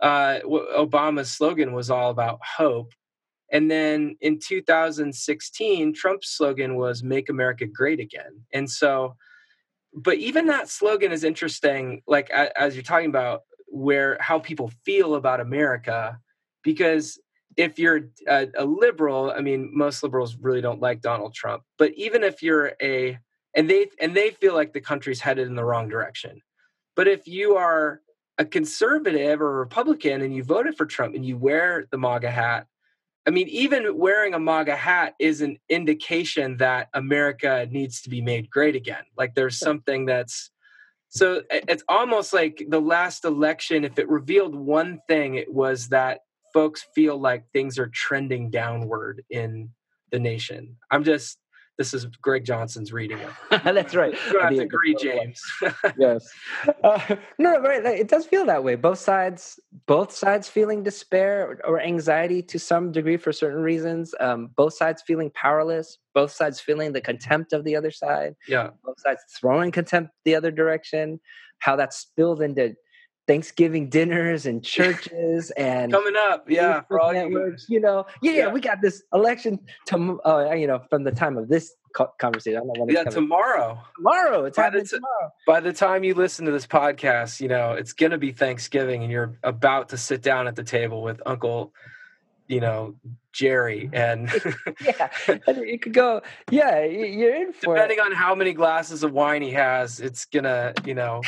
[0.00, 2.92] uh, Obama's slogan was all about hope,
[3.52, 9.14] and then in 2016, Trump's slogan was "Make America Great Again." And so,
[9.94, 12.02] but even that slogan is interesting.
[12.08, 16.18] Like as you're talking about where how people feel about America
[16.64, 17.20] because
[17.56, 21.62] if you're a, a liberal, I mean, most liberals really don't like Donald Trump.
[21.78, 23.18] But even if you're a
[23.54, 26.40] and they and they feel like the country's headed in the wrong direction.
[26.96, 28.00] But if you are
[28.38, 32.30] a conservative or a Republican and you voted for Trump and you wear the MAGA
[32.30, 32.66] hat,
[33.26, 38.20] I mean, even wearing a MAGA hat is an indication that America needs to be
[38.20, 39.04] made great again.
[39.16, 40.50] Like there's something that's
[41.08, 46.20] so it's almost like the last election, if it revealed one thing, it was that
[46.54, 49.68] folks feel like things are trending downward in
[50.10, 50.76] the nation.
[50.90, 51.38] I'm just
[51.76, 53.30] this is Greg Johnson's reading it.
[53.64, 54.16] That's right.
[54.30, 55.42] You have to agree, James.
[55.98, 56.24] yes.
[56.84, 57.84] Uh, no, right.
[57.84, 58.76] It does feel that way.
[58.76, 64.14] Both sides, both sides feeling despair or anxiety to some degree for certain reasons.
[64.20, 65.98] Um, both sides feeling powerless.
[66.14, 68.36] Both sides feeling the contempt of the other side.
[68.46, 68.70] Yeah.
[68.84, 71.18] Both sides throwing contempt the other direction.
[71.58, 72.76] How that spilled into
[73.26, 78.52] Thanksgiving dinners and churches and coming up, yeah, for all networks, you know, yeah, yeah,
[78.52, 81.74] we got this election to, uh, you know, from the time of this
[82.18, 82.56] conversation.
[82.56, 83.78] I don't know when yeah, tomorrow.
[83.96, 85.32] Tomorrow, it's by happening t- tomorrow.
[85.46, 89.10] By the time you listen to this podcast, you know, it's gonna be Thanksgiving, and
[89.10, 91.72] you're about to sit down at the table with Uncle,
[92.48, 92.94] you know,
[93.32, 94.30] Jerry, and
[94.84, 95.08] yeah,
[95.46, 98.04] and you could go, yeah, you're in for depending it.
[98.04, 101.22] on how many glasses of wine he has, it's gonna, you know.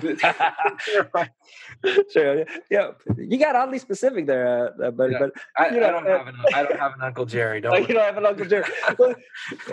[2.12, 2.44] sure.
[2.70, 5.12] Yeah, you got oddly specific there, uh, uh buddy.
[5.12, 5.18] Yeah.
[5.18, 7.60] But I, know, I, don't uh, have an I don't have an Uncle Jerry.
[7.60, 8.64] Don't you don't have an Uncle Jerry?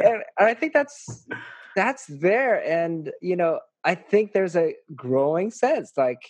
[0.03, 1.25] and I think that's
[1.75, 6.21] that's there, and you know, I think there's a growing sense, like.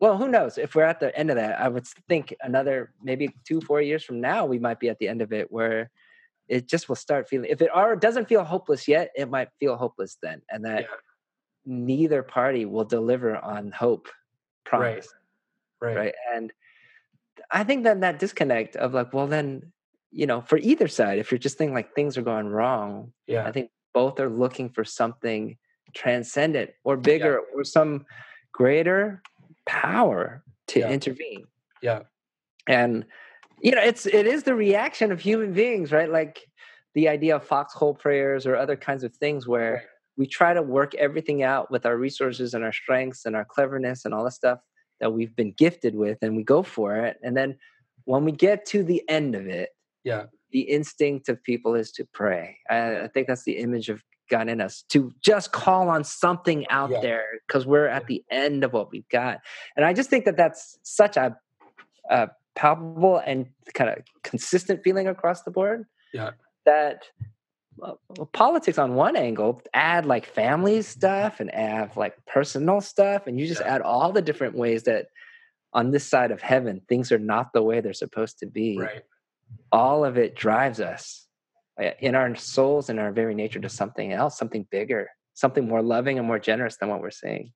[0.00, 0.58] Well, who knows?
[0.58, 4.04] If we're at the end of that, I would think another maybe two, four years
[4.04, 5.90] from now, we might be at the end of it where
[6.46, 7.48] it just will start feeling.
[7.48, 10.96] If it are doesn't feel hopeless yet, it might feel hopeless then, and that yeah
[11.66, 14.08] neither party will deliver on hope
[14.64, 15.08] promise
[15.80, 15.88] right.
[15.88, 16.52] right right and
[17.50, 19.72] i think that that disconnect of like well then
[20.10, 23.46] you know for either side if you're just thinking like things are going wrong yeah
[23.46, 25.56] i think both are looking for something
[25.94, 27.58] transcendent or bigger yeah.
[27.60, 28.04] or some
[28.52, 29.22] greater
[29.66, 30.90] power to yeah.
[30.90, 31.44] intervene
[31.82, 32.00] yeah
[32.66, 33.04] and
[33.60, 36.46] you know it's it is the reaction of human beings right like
[36.94, 39.84] the idea of foxhole prayers or other kinds of things where
[40.16, 44.04] we try to work everything out with our resources and our strengths and our cleverness
[44.04, 44.60] and all the stuff
[45.00, 47.16] that we've been gifted with and we go for it.
[47.22, 47.56] And then
[48.04, 49.70] when we get to the end of it
[50.04, 50.24] yeah.
[50.52, 52.58] the instinct of people is to pray.
[52.70, 56.66] I, I think that's the image of god in us to just call on something
[56.70, 57.00] out yeah.
[57.02, 59.40] there because we're at the end of what we've got.
[59.76, 61.36] And i just think that that's such a,
[62.10, 66.30] a palpable and kind of consistent feeling across the board yeah.
[66.64, 67.04] that
[68.32, 73.46] politics on one angle add like family stuff and add like personal stuff and you
[73.46, 73.74] just yeah.
[73.74, 75.06] add all the different ways that
[75.72, 78.78] on this side of heaven things are not the way they're supposed to be.
[78.78, 79.02] Right.
[79.72, 81.26] All of it drives us
[81.80, 85.82] uh, in our souls and our very nature to something else something bigger something more
[85.82, 87.52] loving and more generous than what we're seeing.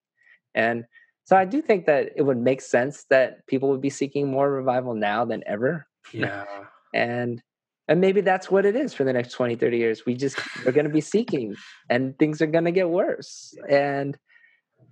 [0.54, 0.84] And
[1.24, 4.50] so i do think that it would make sense that people would be seeking more
[4.50, 5.86] revival now than ever.
[6.12, 6.44] Yeah.
[6.94, 7.42] And
[7.88, 10.06] and maybe that's what it is for the next 20 30 years.
[10.06, 11.56] We just are going to be seeking
[11.88, 13.54] and things are going to get worse.
[13.68, 14.16] And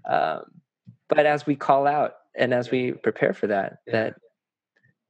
[0.08, 0.44] um,
[1.08, 3.92] but as we call out and as we prepare for that yeah.
[3.92, 4.14] that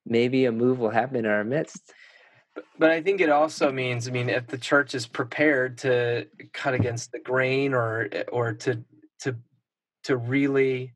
[0.05, 1.93] maybe a move will happen in our midst.
[2.78, 6.72] But i think it also means i mean if the church is prepared to cut
[6.72, 8.82] against the grain or or to
[9.20, 9.37] to
[10.05, 10.95] to really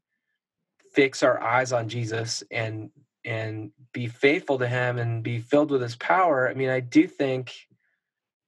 [0.95, 2.91] fix our eyes on jesus and
[3.31, 7.07] and be faithful to him and be filled with his power i mean i do
[7.07, 7.53] think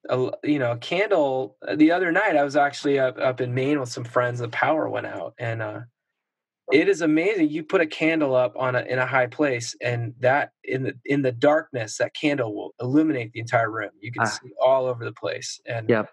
[0.08, 3.54] a, you know a candle uh, the other night i was actually up, up in
[3.54, 5.80] maine with some friends the power went out and uh
[6.72, 10.14] it is amazing you put a candle up on a in a high place and
[10.18, 14.22] that in the in the darkness that candle will illuminate the entire room you can
[14.22, 14.26] ah.
[14.26, 16.08] see all over the place and yep.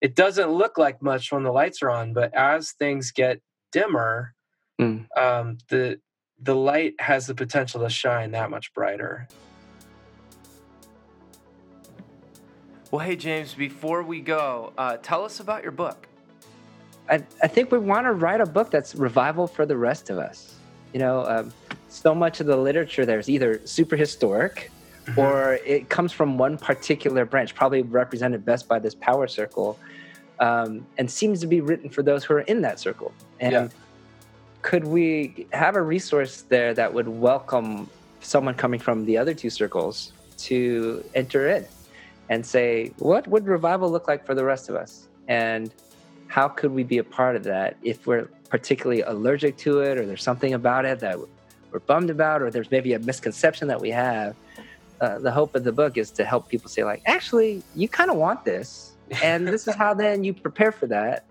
[0.00, 3.40] it doesn't look like much when the lights are on but as things get
[3.72, 4.34] dimmer
[4.80, 5.06] mm.
[5.18, 5.98] um the
[6.42, 9.28] the light has the potential to shine that much brighter.
[12.90, 16.06] Well, hey, James, before we go, uh, tell us about your book.
[17.08, 20.18] I, I think we want to write a book that's revival for the rest of
[20.18, 20.54] us.
[20.92, 21.52] You know, um,
[21.88, 24.70] so much of the literature there is either super historic
[25.06, 25.18] mm-hmm.
[25.18, 29.78] or it comes from one particular branch, probably represented best by this power circle,
[30.38, 33.12] um, and seems to be written for those who are in that circle.
[33.40, 33.68] And yeah
[34.64, 37.88] could we have a resource there that would welcome
[38.20, 41.66] someone coming from the other two circles to enter in
[42.30, 45.06] and say, what would revival look like for the rest of us?
[45.28, 45.70] And
[46.28, 50.06] how could we be a part of that if we're particularly allergic to it or
[50.06, 51.18] there's something about it that
[51.70, 54.34] we're bummed about or there's maybe a misconception that we have?
[54.98, 58.10] Uh, the hope of the book is to help people say, like, actually, you kind
[58.10, 58.92] of want this.
[59.22, 61.26] and this is how then you prepare for that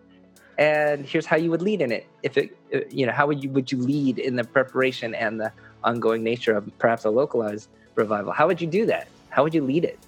[0.58, 2.08] and here's how you would lead in it.
[2.22, 5.40] If it uh, you know how would you would you lead in the preparation and
[5.40, 5.52] the
[5.84, 8.32] ongoing nature of perhaps a localized revival?
[8.32, 9.08] How would you do that?
[9.30, 10.00] How would you lead it?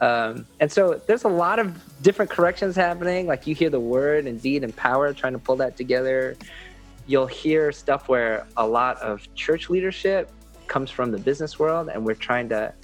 [0.00, 3.26] Um, and so there's a lot of different corrections happening.
[3.26, 6.36] Like you hear the word and deed and power trying to pull that together.
[7.06, 10.30] You'll hear stuff where a lot of church leadership
[10.66, 12.74] comes from the business world and we're trying to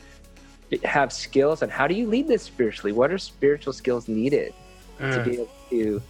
[0.84, 2.92] have skills and how do you lead this spiritually?
[2.92, 4.54] What are spiritual skills needed
[4.98, 5.14] mm.
[5.14, 6.02] to be able to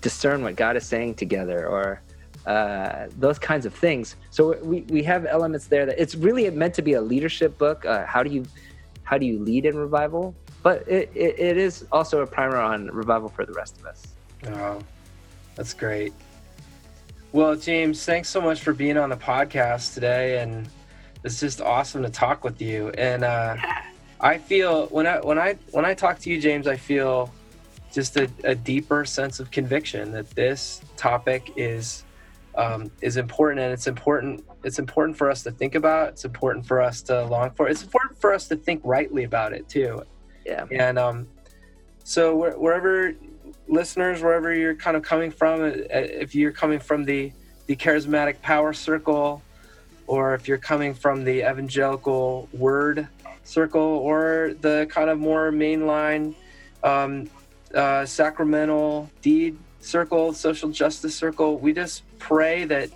[0.00, 2.00] discern what god is saying together or
[2.46, 4.16] uh, those kinds of things.
[4.30, 7.84] So we, we have elements there that it's really meant to be a leadership book
[7.84, 8.46] uh, how do you
[9.02, 10.34] how do you lead in revival?
[10.62, 14.06] But it, it, it is also a primer on revival for the rest of us.
[14.46, 14.80] Oh
[15.56, 16.14] that's great.
[17.32, 20.68] Well james thanks so much for being on the podcast today and
[21.24, 22.90] it's just awesome to talk with you.
[22.90, 23.56] And uh,
[24.20, 27.32] I feel when I when I when I talk to you, James, I feel
[27.92, 32.04] just a, a deeper sense of conviction that this topic is
[32.54, 34.44] um, is important, and it's important.
[34.64, 36.08] It's important for us to think about.
[36.08, 37.68] It's important for us to long for.
[37.68, 40.02] It's important for us to think rightly about it too.
[40.44, 40.64] Yeah.
[40.72, 41.28] And um,
[42.02, 43.14] so wherever
[43.68, 47.32] listeners, wherever you're kind of coming from, uh, if you're coming from the
[47.66, 49.42] the charismatic power circle,
[50.06, 53.06] or if you're coming from the evangelical word
[53.44, 56.34] circle or the kind of more mainline
[56.82, 57.28] um,
[57.74, 61.58] uh, sacramental deed circle, social justice circle.
[61.58, 62.90] We just pray that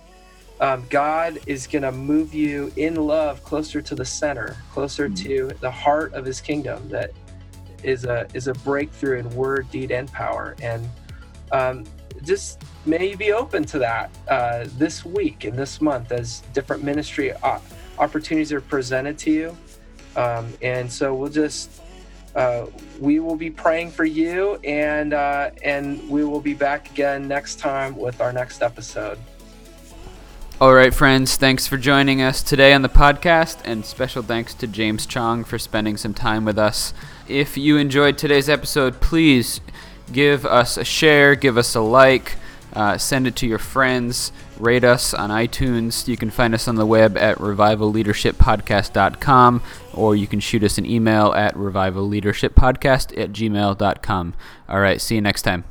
[0.59, 5.49] um, God is going to move you in love closer to the center, closer mm-hmm.
[5.49, 6.87] to the heart of His kingdom.
[6.89, 7.11] That
[7.83, 10.55] is a is a breakthrough in word, deed, and power.
[10.61, 10.89] And
[11.51, 11.85] um,
[12.23, 16.83] just may you be open to that uh, this week and this month as different
[16.83, 17.33] ministry
[17.99, 19.57] opportunities are presented to you.
[20.15, 21.81] Um, and so we'll just
[22.35, 22.65] uh,
[22.99, 27.59] we will be praying for you, and uh, and we will be back again next
[27.59, 29.19] time with our next episode.
[30.61, 34.67] All right, friends, thanks for joining us today on the podcast, and special thanks to
[34.67, 36.93] James Choung for spending some time with us.
[37.27, 39.61] If you enjoyed today's episode, please
[40.11, 42.37] give us a share, give us a like.
[42.73, 44.33] Uh, send it to your friends.
[44.57, 46.05] Rate us on iTunes.
[46.07, 49.61] You can find us on the web at revivalleadershippodcast.com
[49.93, 54.33] or you can shoot us an email at revivalleadershippodcast at gmail.com.
[54.67, 55.63] All right, see you next time.